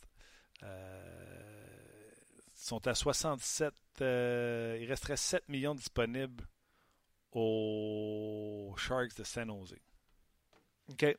[0.63, 1.94] Euh,
[2.65, 3.73] ils sont à 67.
[4.01, 6.43] euh, il resterait 7 millions disponibles
[7.31, 9.75] aux Sharks de San Jose.
[10.89, 11.15] OK.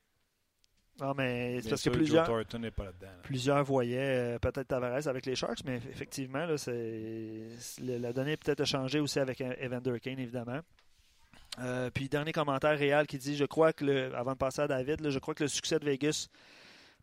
[1.00, 3.62] Non, mais c'est parce que plusieurs, pas là.
[3.62, 8.64] voyaient euh, peut-être Tavares avec les Sharks, mais effectivement, là, c'est, la donnée peut-être a
[8.64, 10.60] changé aussi avec euh, Evander Kane, évidemment.
[11.58, 14.68] Euh, puis, dernier commentaire réel qui dit Je crois que, le, avant de passer à
[14.68, 16.28] David, là, je crois que le succès de Vegas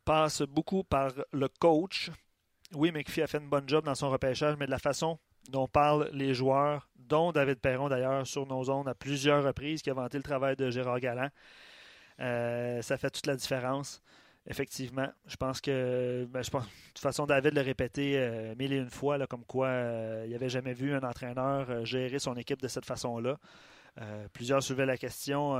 [0.03, 2.09] passe beaucoup par le coach.
[2.75, 5.19] Oui, McPhee a fait une bonne job dans son repêchage, mais de la façon
[5.49, 9.89] dont parlent les joueurs, dont David Perron d'ailleurs sur nos ondes à plusieurs reprises, qui
[9.89, 11.29] a vanté le travail de Gérard Galland.
[12.19, 14.01] Euh, ça fait toute la différence.
[14.47, 18.89] Effectivement, je pense que, ben, de toute façon, David l'a répété euh, mille et une
[18.89, 22.85] fois, comme quoi euh, il n'avait jamais vu un entraîneur gérer son équipe de cette
[22.85, 23.37] façon-là.
[24.33, 25.55] Plusieurs soulevaient la question.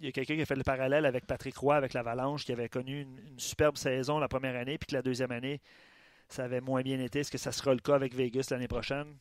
[0.00, 2.50] il y a quelqu'un qui a fait le parallèle avec Patrick Roy, avec l'Avalanche, qui
[2.50, 5.60] avait connu une superbe saison la première année, puis que la deuxième année,
[6.28, 7.20] ça avait moins bien été.
[7.20, 9.16] Est-ce que ça sera le cas avec Vegas l'année prochaine?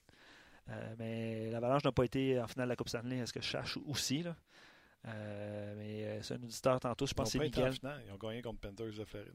[0.70, 3.48] Euh, mais l'Avalanche n'a pas été en finale de la Coupe Stanley, est-ce que je
[3.48, 4.24] cherche aussi?
[4.24, 4.36] Là?
[5.06, 7.74] Euh, mais euh, c'est un auditeur tantôt, je pense que c'est Miguel.
[8.08, 9.34] Ils ont gagné contre Panthers de Floride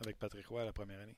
[0.00, 1.16] avec Patrick Roy la première année.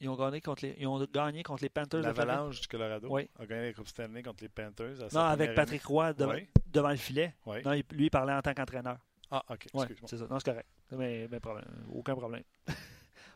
[0.00, 2.16] Ils ont gagné contre les, ils ont gagné contre les Panthers de Floride.
[2.16, 3.28] L'Avalanche du Colorado Oui.
[3.38, 5.02] a gagné la Coupe Stanley contre les Panthers.
[5.02, 7.34] à Non, avec Patrick Roy devant, Oui, devant le filet.
[7.46, 7.58] oui.
[7.64, 8.98] Non, lui, il parlait en tant qu'entraîneur.
[9.30, 9.66] Ah, ok.
[9.74, 10.26] Ouais, c'est ça.
[10.28, 10.68] Non, c'est correct.
[10.92, 12.42] Mais, mais problème, aucun problème.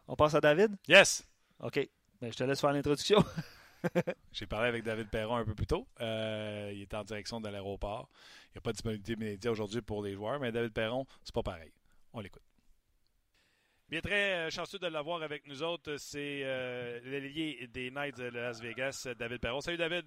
[0.08, 0.74] On passe à David?
[0.88, 1.28] Yes!
[1.60, 1.86] OK.
[2.20, 3.22] Ben, je te laisse faire l'introduction.
[4.32, 5.86] J'ai parlé avec David Perron un peu plus tôt.
[6.00, 8.08] Euh, il est en direction de l'aéroport.
[8.46, 11.34] Il n'y a pas de disponibilité immédiate aujourd'hui pour les joueurs, mais David Perron, c'est
[11.34, 11.72] pas pareil.
[12.14, 12.42] On l'écoute.
[13.90, 15.96] Bien, très euh, chanceux de l'avoir avec nous autres.
[15.98, 19.60] C'est euh, l'ailier des Knights de Las Vegas, David Perron.
[19.60, 20.06] Salut David.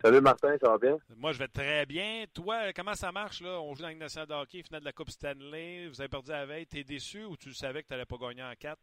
[0.00, 0.96] Salut Martin, ça va bien?
[1.16, 2.24] Moi, je vais très bien.
[2.32, 3.40] Toi, comment ça marche?
[3.40, 3.60] là?
[3.60, 5.88] On joue dans la nationale de hockey, finale de la Coupe Stanley.
[5.88, 6.66] Vous avez perdu la veille.
[6.66, 8.78] T'es déçu ou tu savais que tu n'allais pas gagner en 4?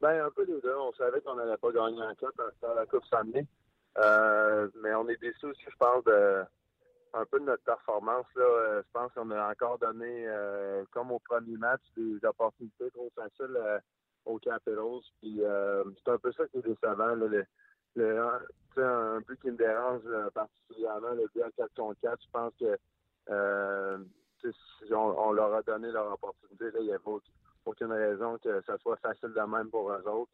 [0.00, 0.76] Ben, un peu des deux.
[0.76, 3.46] On savait qu'on n'allait pas gagner en 4 dans la Coupe Stanley.
[3.98, 6.44] Euh, mais on est déçu aussi, je pense, de
[7.14, 8.26] un peu de notre performance.
[8.34, 8.44] Là.
[8.44, 13.10] Euh, je pense qu'on a encore donné, euh, comme au premier match, des opportunités trop
[13.14, 13.78] faciles euh,
[14.24, 15.02] aux Capitals.
[15.20, 17.14] Puis c'est un peu ça qui est décevant.
[17.14, 17.26] Là.
[17.26, 17.46] Le,
[17.96, 18.20] le,
[18.76, 20.02] un but qui me dérange
[20.34, 22.78] particulièrement, le but à 4 contre 4, je pense que
[24.90, 26.64] on, on, leur a donné leur opportunité.
[26.64, 26.80] Là.
[26.80, 27.00] Il n'y avait
[27.64, 30.30] aucune raison que ça soit facile de même pour eux autres.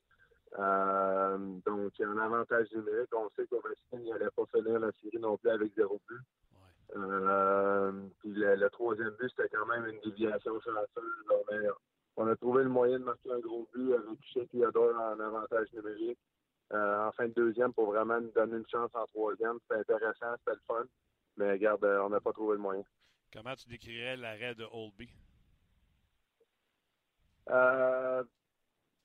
[0.58, 1.36] Euh,
[1.66, 3.14] donc, il y a un avantage numérique.
[3.14, 6.20] On sait qu'Ovechkin n'allait pas finir la série non plus avec zéro but.
[6.96, 11.72] Euh, puis le, troisième but, c'était quand même une déviation sur la seule.
[12.16, 15.70] on a trouvé le moyen de marquer un gros but avec Shea Theodore en avantage
[15.74, 16.18] numérique.
[16.72, 19.58] Euh, en fin de deuxième pour vraiment nous donner une chance en troisième.
[19.62, 20.84] C'était intéressant, c'était le fun.
[21.36, 22.82] Mais regarde, euh, on n'a pas trouvé le moyen.
[23.32, 25.08] Comment tu décrirais l'arrêt de Oldby?
[27.48, 28.22] Euh,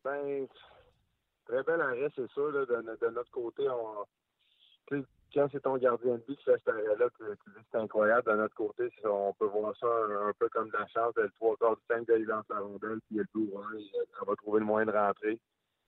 [0.04, 0.48] ben,
[1.46, 2.52] très bel arrêt, c'est sûr.
[2.52, 4.06] Là, de, de, notre côté, on,
[5.34, 8.30] quand c'est ton gardien de but qui fait cet arrêt-là, tu, dis c'est incroyable.
[8.30, 11.14] De notre côté, on peut voir ça un, peu comme de la chance.
[11.16, 14.26] Le trois quarts du temps, il lance la rondelle, puis il a le coup, on
[14.26, 15.40] va trouver le moyen de rentrer.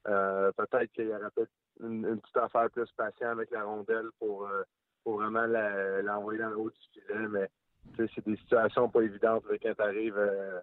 [0.08, 1.52] Euh, peut-être qu'il y aurait peut-être
[1.82, 4.64] une, petite affaire plus patient avec la rondelle pour, euh,
[5.04, 7.50] pour vraiment l'envoyer dans le haut du filet, mais
[7.98, 10.18] c'est des situations pas évidentes quand tu arrives.
[10.18, 10.62] Euh,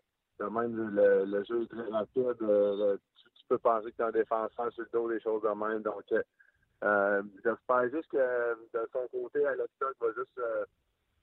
[0.50, 2.36] même le, jeu est très rapide.
[2.38, 5.82] tu, peux penser que tu es un défenseur sur le dos, des choses de même.
[5.82, 6.02] Donc,
[7.44, 10.66] J'espère juste que de son côté, Alexa va juste le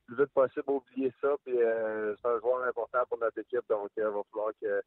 [0.07, 1.35] plus vite possible oublier ça.
[1.43, 3.67] Puis c'est un joueur important pour notre équipe.
[3.69, 4.81] Donc il va falloir que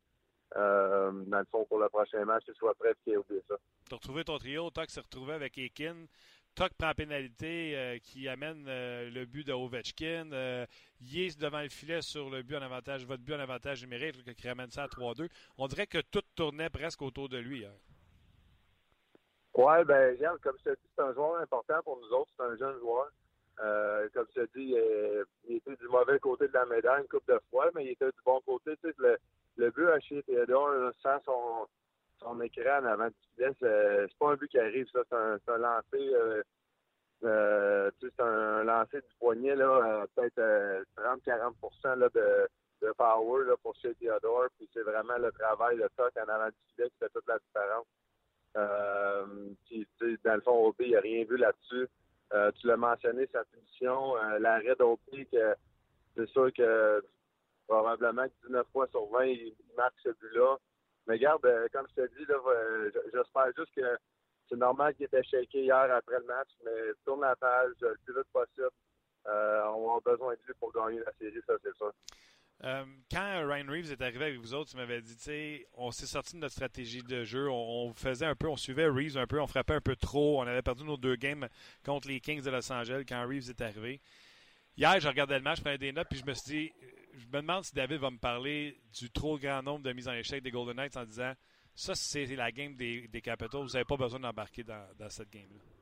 [0.56, 3.56] euh, dans le fond, pour le prochain match, il soit prêt et oublié ça.
[3.88, 6.06] Tu as retrouvé ton trio, Toc s'est retrouvé avec Ekin.
[6.54, 10.30] Toc prend la pénalité qui amène le but de Ovechkin.
[10.32, 10.66] Euh,
[11.00, 14.48] Yé devant le filet sur le but en avantage, votre but en avantage numérique qui
[14.48, 15.28] ramène ça à 3-2.
[15.58, 17.64] On dirait que tout tournait presque autour de lui.
[17.64, 17.72] Hein.
[19.54, 22.30] Oui, ben, regarde, comme je te dis, c'est un joueur important pour nous autres.
[22.36, 23.10] C'est un jeune joueur.
[23.60, 27.08] Euh, comme je te dis, euh, il était du mauvais côté de la médaille une
[27.08, 28.72] coupe de fois, mais il était du bon côté.
[29.56, 31.66] Le, but à chez Théodore, sans son,
[32.20, 35.00] son écran en avant du filet, c'est pas un but qui arrive, ça.
[35.08, 36.14] C'est un, un lancé.
[37.24, 42.48] Euh, c'est un lancer du poignet, là, peut-être 30-40 là, de,
[42.80, 44.48] de power pour chez Théodore.
[44.56, 47.38] Puis c'est vraiment le travail, le toc en avant du filet qui fait toute la
[47.38, 47.86] différence.
[48.56, 49.24] Euh,
[50.24, 51.88] dans le fond, OP, il n'a rien vu là-dessus.
[52.34, 55.54] Euh, tu l'as mentionné, sa punition, euh, l'arrêt d'OP, que
[56.16, 57.04] c'est sûr que
[57.66, 60.56] probablement que 19 fois sur 20, il marque ce but-là.
[61.06, 62.24] Mais regarde, euh, comme je te dis,
[63.12, 63.98] j'espère juste que
[64.48, 68.14] c'est normal qu'il était shaké hier après le match, mais tourne la page le plus
[68.14, 68.70] vite possible.
[69.26, 71.92] on a besoin de lui pour gagner la série, ça c'est sûr.
[72.64, 75.90] Euh, quand Ryan Reeves est arrivé avec vous autres, tu m'avais dit, tu sais, on
[75.90, 79.26] s'est sorti de notre stratégie de jeu, on, faisait un peu, on suivait Reeves un
[79.26, 81.48] peu, on frappait un peu trop, on avait perdu nos deux games
[81.84, 84.00] contre les Kings de Los Angeles quand Reeves est arrivé.
[84.76, 86.72] Hier, je regardais le match, je prenais des notes, puis je me suis dit,
[87.14, 90.14] je me demande si David va me parler du trop grand nombre de mises en
[90.14, 91.32] échec des Golden Knights en disant,
[91.74, 95.30] ça, c'est la game des, des Capitals, vous n'avez pas besoin d'embarquer dans, dans cette
[95.30, 95.81] game-là.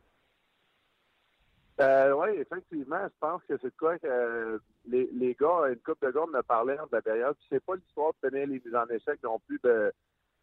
[1.80, 6.08] Euh, oui, effectivement, je pense que c'est quoi que euh, les, les gars, une couple
[6.08, 7.36] de gars me parlaient de la période.
[7.48, 9.90] C'est pas l'histoire de tenir les mises en échec non plus de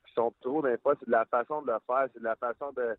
[0.08, 2.72] qui sont trop d'un c'est de la façon de le faire, c'est de la façon
[2.72, 2.98] de,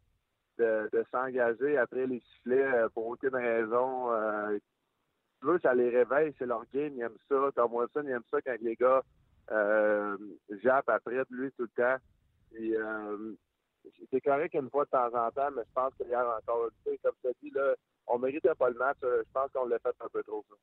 [0.59, 4.11] de, s'engager après les sifflets euh, pour aucune raison.
[5.41, 7.51] Veux, ça les réveille, c'est leur game, ils aiment ça.
[7.57, 9.03] Tom Wilson, il aime ça quand les gars
[10.62, 11.97] jappent après de lui tout le temps.
[14.12, 16.68] c'est correct une fois de temps en temps, mais je pense qu'il y a encore,
[16.84, 17.74] comme tu as dit, là,
[18.09, 18.99] on méritait pas le match.
[19.05, 20.45] Euh, je pense qu'on l'a fait un peu trop.
[20.49, 20.57] Ça.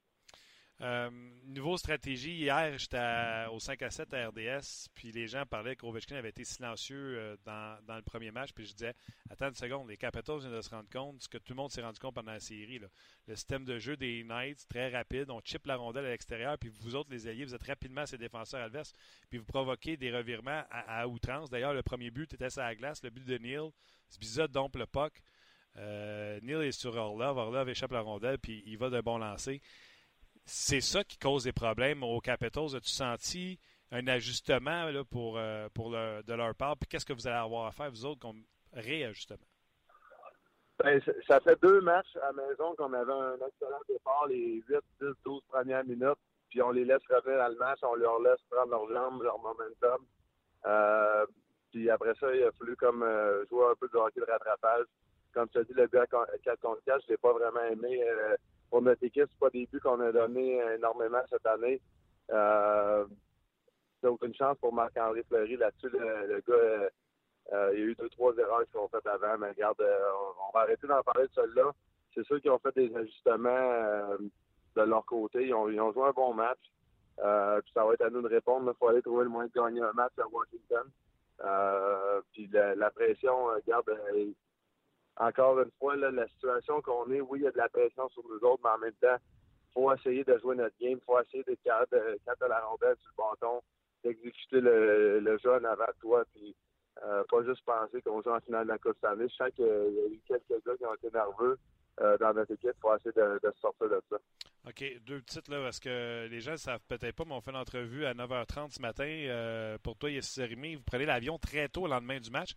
[0.82, 1.10] Euh,
[1.46, 6.18] niveau stratégie, hier, j'étais au 5 à 7 à RDS, puis les gens parlaient qu'Ovechkin
[6.18, 8.93] avait été silencieux euh, dans, dans, le premier match, puis je disais,
[9.30, 11.72] attends une seconde, les Capitals viennent de se rendre compte, ce que tout le monde
[11.72, 15.39] s'est rendu compte pendant la série, le système de jeu des Knights, très rapide, on
[15.46, 18.62] chip la rondelle à l'extérieur, puis vous autres, les alliés, vous êtes rapidement ces défenseurs
[18.62, 18.91] adverses,
[19.30, 21.50] puis vous provoquez des revirements à, outrance.
[21.50, 23.72] D'ailleurs, le premier but était sur la glace, le but de Neil,
[24.10, 25.14] Sbiza dompe le puck,
[25.78, 27.38] euh, Neil est sur Orlov.
[27.38, 29.61] Orlov échappe la rondelle, puis il va d'un bon lancer.
[30.45, 32.76] C'est ça qui cause des problèmes aux Capitals.
[32.76, 33.59] As-tu senti
[33.91, 35.39] un ajustement là, pour,
[35.73, 36.78] pour de leur part?
[36.78, 39.38] Puis qu'est-ce que vous allez avoir à faire, vous autres, comme réajustement?
[40.84, 45.07] Ben, ça fait deux matchs à maison qu'on avait un excellent départ les 8, 10,
[45.23, 46.19] 12 premières minutes,
[46.49, 49.39] puis on les laisse revenir dans le match, on leur laisse prendre leurs jambes, leur
[49.39, 50.05] momentum.
[50.65, 51.26] Euh,
[51.71, 54.86] puis après ça, il a fallu comme euh, jouer un peu de hockey de rattrapage.
[55.36, 58.04] Comme tu as dit, le but à 4 contre 4, je l'ai pas vraiment aimé.
[58.04, 58.36] Euh,
[58.72, 61.80] pour notre équipe, c'est pas des buts qu'on a donné énormément cette année.
[62.32, 63.06] Euh,
[64.02, 65.90] c'est aucune chance pour Marc-André Fleury là-dessus.
[65.90, 66.90] Le, gars
[67.54, 69.98] euh, il y a eu deux, trois erreurs qui sont faites avant, mais regarde, euh,
[70.48, 71.72] on, va arrêter d'en parler de celle-là.
[72.14, 74.18] C'est ceux qui ont fait des ajustements euh,
[74.76, 75.48] de leur côté.
[75.48, 76.60] Ils ont, joué un bon match.
[77.18, 78.72] puis ça va être à nous de répondre.
[78.74, 80.88] Il faut aller trouver le moyen de gagner un match à Washington.
[82.32, 83.92] puis la, pression, regarde,
[85.18, 88.24] encore une fois, la situation qu'on est, oui, il y a de la pression sur
[88.24, 90.97] nous autres, mais en même temps, il faut essayer de jouer notre game.
[90.99, 93.61] Il faut essayer capable, de, tu la rondelle sur le bâton,
[94.03, 96.24] d'exécuter le, le jeune avant toi.
[96.34, 96.55] Puis
[97.03, 99.28] euh, pas juste penser qu'on joue en finale de la Coupe année.
[99.28, 101.57] Je sens qu'il y a eu quelques gars qui ont été nerveux
[102.01, 104.18] euh, dans notre équipe pour essayer de, sortir de ça.
[104.68, 107.51] OK, deux petites là, parce que les gens ne savent peut-être pas, mais on fait
[107.51, 109.05] l'entrevue à 9h30 ce matin.
[109.05, 110.78] Euh, pour toi, il est 6h30.
[110.78, 112.55] Vous prenez l'avion très tôt le lendemain du match.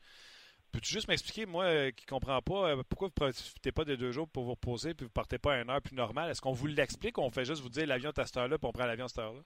[0.72, 4.12] Peux-tu juste m'expliquer, moi qui ne comprends pas, pourquoi vous ne profitez pas des deux
[4.12, 6.30] jours pour vous reposer puis vous ne partez pas à une heure plus normale?
[6.30, 8.58] Est-ce qu'on vous l'explique ou on fait juste vous dire l'avion est à cette heure-là
[8.58, 9.40] puis on prend l'avion à cette heure-là?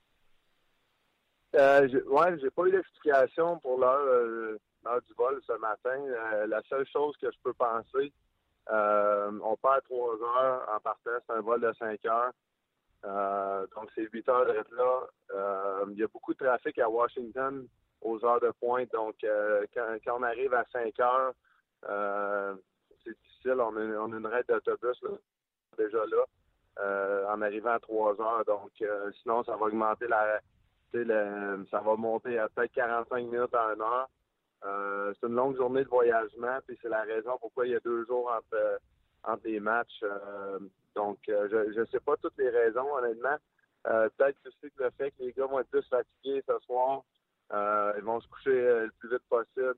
[1.54, 6.00] Euh, ouais, j'ai pas eu d'explication pour l'heure l'heure du vol ce matin.
[6.00, 8.12] Euh, la seule chose que je peux penser,
[8.70, 12.32] euh, on perd trois heures en partant, c'est un vol de cinq heures.
[13.04, 15.86] Euh, donc, c'est huit heures d'être là.
[15.90, 17.66] il y a beaucoup de trafic à Washington
[18.03, 18.92] aux heures de pointe.
[18.92, 19.16] Donc,
[19.74, 21.32] quand, on arrive à 5 heures,
[23.05, 23.61] c'est difficile.
[23.61, 25.00] On a, on une raide d'autobus
[25.78, 28.44] déjà là en arrivant à 3 heures.
[28.44, 28.70] Donc,
[29.22, 30.40] sinon, ça va augmenter la...
[31.70, 34.09] ça va monter à peut-être 45 minutes à 1 heure.
[34.64, 37.80] Euh, c'est une longue journée de voyagement, puis c'est la raison pourquoi il y a
[37.80, 38.80] deux jours entre,
[39.24, 40.03] entre les matchs.
[40.03, 40.59] Euh,
[40.94, 43.36] donc, euh, je ne sais pas toutes les raisons, honnêtement.
[43.84, 47.03] Peut-être aussi le fait que les gars vont être plus fatigués ce soir,
[47.53, 49.76] ils vont se coucher le plus vite possible,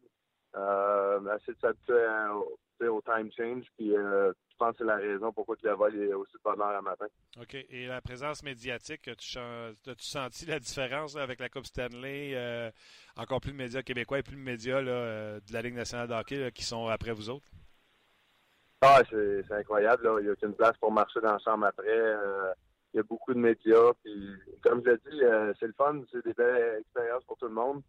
[1.37, 3.95] essayer de s'habituer au, time change, puis
[4.55, 6.81] je pense que c'est la raison pourquoi le vol est aussi de bonne heure à
[6.81, 7.07] matin.
[7.41, 7.55] OK.
[7.55, 9.39] Et la présence médiatique, as-tu,
[9.99, 12.35] senti la différence avec la Coupe Stanley?
[12.35, 12.71] Euh,
[13.17, 16.15] encore plus de médias québécois et plus de médias euh, de la Ligue nationale de
[16.15, 17.47] hockey qui sont après vous autres?
[18.81, 20.09] Ah, c'est, incroyable.
[20.21, 21.89] Il n'y a aucune place pour marcher dans la chambre après.
[21.89, 22.53] Euh,
[22.95, 23.93] il y a beaucoup de médias.
[24.03, 24.31] Puis,
[24.63, 26.01] comme je l'ai dit, c'est le fun.
[26.11, 27.83] C'est des belles expériences pour tout le monde.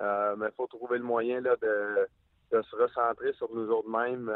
[0.00, 2.06] mais il faut trouver le moyen là, de,
[2.52, 4.30] de se recentrer sur nous autres mêmes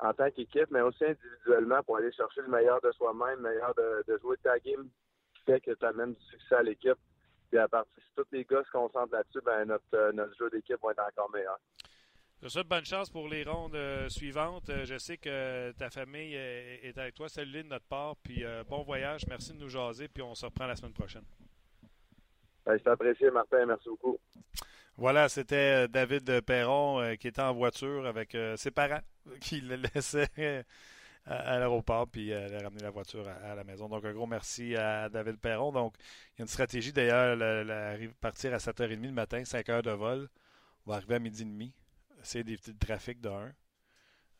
[0.00, 3.74] en tant qu'équipe, mais aussi individuellement pour aller chercher le meilleur de soi-même, le meilleur
[3.74, 4.88] de, jouer ta game
[5.34, 6.98] qui fait que tu amènes du succès à l'équipe.
[7.50, 10.50] Puis à partir si tous les gars se concentrent là-dessus, ben notre, euh, notre jeu
[10.50, 11.58] d'équipe va être encore meilleur.
[12.44, 14.68] Je souhaite bonne chance pour les rondes euh, suivantes.
[14.68, 17.26] Euh, je sais que ta famille est avec toi.
[17.26, 18.16] Salut de notre part.
[18.16, 19.22] Puis bon voyage.
[19.30, 20.08] Merci de nous jaser.
[20.08, 21.24] Puis on se reprend la semaine prochaine.
[22.66, 23.64] Ben, c'est apprécié, Martin.
[23.64, 24.18] Merci beaucoup.
[24.98, 29.00] Voilà, c'était David Perron qui était en voiture avec ses parents
[29.40, 30.28] qui le laissait
[31.24, 33.88] à, l'aéroport, puis elle a ramené la voiture à, la maison.
[33.88, 35.72] Donc, un gros merci à David Perron.
[35.72, 35.94] Donc,
[36.34, 37.38] il y a une stratégie d'ailleurs,
[38.20, 40.28] partir à 7h30 le matin, 5 heures de vol.
[40.84, 41.72] On va arriver à midi et demi.
[42.24, 43.52] C'est des petits trafics de 1.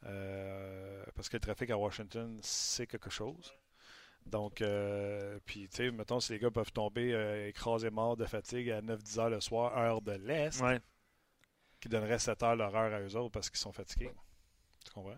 [0.07, 3.55] Euh, parce que le trafic à Washington, c'est quelque chose.
[4.27, 8.25] Donc, euh, puis, tu sais, mettons, si les gars peuvent tomber euh, écrasés morts de
[8.25, 10.63] fatigue à 9-10 heures le soir, heure de l'Est,
[11.81, 14.11] qui donnerait 7 heures l'heure à eux autres parce qu'ils sont fatigués.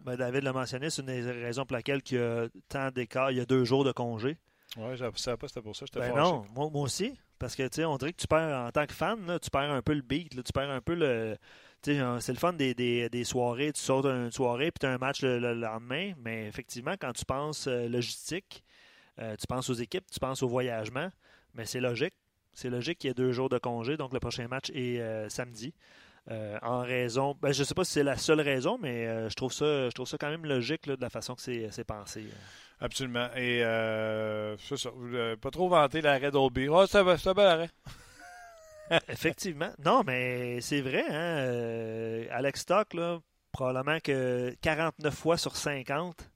[0.04, 3.30] Ben, David l'a mentionné, c'est une des raisons pour laquelle il y a tant d'écart.
[3.30, 4.38] Il y a deux jours de congé.
[4.76, 5.86] Oui, je ne savais pas c'était pour ça.
[5.94, 7.16] Ben non, moi, aussi.
[7.38, 9.70] Parce que, tu sais, on dirait que tu perds, en tant que fan, tu perds
[9.70, 10.30] un peu le beat.
[10.30, 11.36] tu perds un peu le.
[11.86, 13.72] C'est le fun des, des, soirées.
[13.72, 16.12] Tu sautes une soirée puis tu as un match le, lendemain.
[16.18, 18.64] Mais effectivement, quand tu penses euh, logistique,
[19.20, 21.10] euh, tu penses aux équipes, tu penses au voyagement.
[21.54, 22.14] Mais c'est logique.
[22.52, 23.96] C'est logique qu'il y ait deux jours de congé.
[23.96, 25.74] Donc, le prochain match est euh, samedi.
[26.62, 29.52] En raison, ben, je ne sais pas si c'est la seule raison, mais je trouve
[29.52, 32.24] ça, je trouve ça quand même logique de la façon que c'est pensé.
[32.80, 33.28] Absolument.
[33.36, 33.60] Et
[34.58, 34.90] c'est ça.
[35.40, 36.68] Pas trop vanter l'arrêt d'Olby.
[36.68, 37.70] Oh, c'est un bel arrêt.
[39.08, 39.70] Effectivement.
[39.84, 41.04] Non, mais c'est vrai.
[41.08, 42.26] Hein?
[42.30, 43.18] Alex Stock, là,
[43.52, 46.30] probablement que 49 fois sur 50,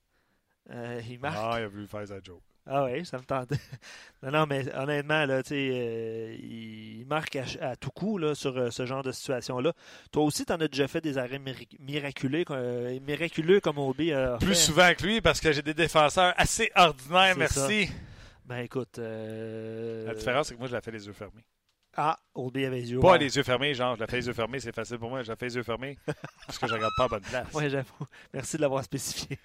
[1.09, 1.36] il marque.
[1.38, 2.42] Ah, il a voulu faire sa joke.
[2.66, 3.57] Ah oui, ça me tentait.
[4.22, 8.86] non, non, mais honnêtement, là, euh, il marque à, tout coup là, sur euh, ce
[8.86, 9.72] genre de situation-là.
[10.12, 11.40] Toi aussi, tu en as déjà fait des arrêts
[11.80, 16.70] miraculeux, euh, miraculeux comme Obi Plus souvent que lui, parce que j'ai des défenseurs assez
[16.76, 17.90] ordinaires, merci.
[18.44, 18.98] Ben écoute.
[18.98, 21.44] La différence, c'est que moi, je l'ai fait les yeux fermés.
[22.03, 24.32] Ah, Oldby avait les yeux Pas les yeux fermés, genre, je la fais les yeux
[24.32, 25.98] fermés, c'est facile pour moi, je la fais les yeux fermés
[26.46, 27.48] parce que je regarde pas à bonne place.
[27.53, 28.07] Oui, j'avoue.
[28.32, 29.38] Merci de l'avoir spécifié.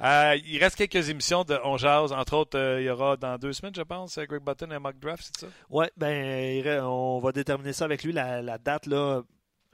[0.00, 2.12] Euh, il reste quelques émissions de On Jazz.
[2.12, 4.96] Entre autres, euh, il y aura dans deux semaines, je pense, Greg Button et Mock
[5.00, 5.52] Draft, c'est ça?
[5.70, 8.86] Oui, ben, on va déterminer ça avec lui, la, date.
[8.86, 9.22] là.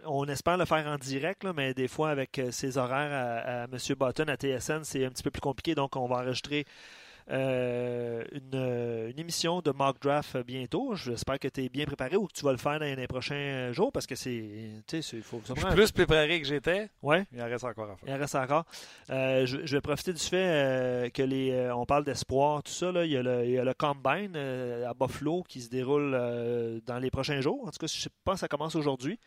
[0.06, 3.64] On espère le faire en direct, mais des fois, avec euh, ses horaires à, à
[3.64, 3.78] M.
[3.98, 5.74] Button à TSN, c'est un petit peu plus compliqué.
[5.74, 6.64] Donc, on va enregistrer
[7.30, 8.22] euh,
[8.54, 10.94] euh, une, émission de mock draft bientôt.
[10.94, 13.72] J'espère que tu es bien préparé ou que tu vas le faire dans les prochains
[13.72, 14.82] jours parce que c'est.
[15.22, 16.90] Faut, je suis plus préparé que j'étais.
[17.02, 17.24] Ouais.
[17.32, 18.08] Il en reste encore à faire.
[18.08, 18.64] Il en reste encore.
[19.08, 21.70] Euh, je, vais profiter du fait que les.
[21.74, 22.92] on parle d'espoir, tout ça.
[22.92, 23.06] Là.
[23.06, 26.12] Il, y a le, Combine à Buffalo qui se déroule
[26.86, 27.62] dans les prochains jours.
[27.66, 29.18] En tout cas, je pense que ça commence aujourd'hui.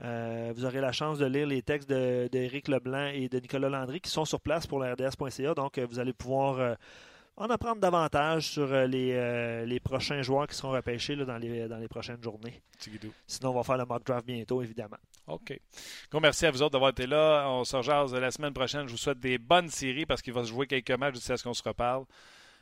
[0.00, 4.10] vous aurez la chance de lire les textes d'Éric Leblanc et de Nicolas Landry qui
[4.10, 5.52] sont sur place pour la RDS.ca.
[5.52, 6.76] Donc, vous allez pouvoir
[7.36, 11.36] en apprendre davantage sur euh, les, euh, les prochains joueurs qui seront repêchés là, dans,
[11.36, 12.62] les, dans les prochaines journées.
[13.26, 14.98] Sinon, on va faire le mock draft bientôt, évidemment.
[15.26, 15.58] OK.
[16.20, 17.46] merci à vous autres d'avoir été là.
[17.48, 18.86] On se rejase la semaine prochaine.
[18.86, 21.42] Je vous souhaite des bonnes séries parce qu'il va se jouer quelques matchs jusqu'à ce
[21.42, 22.04] qu'on se reparle.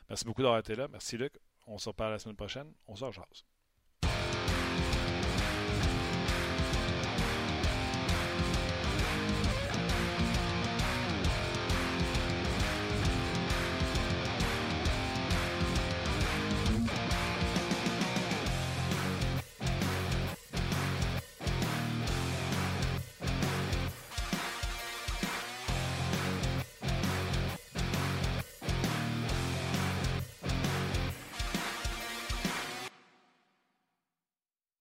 [0.09, 0.87] Merci beaucoup d'avoir été là.
[0.91, 1.33] Merci, Luc.
[1.67, 2.71] On se reparle la semaine prochaine.
[2.87, 3.45] On se rejase.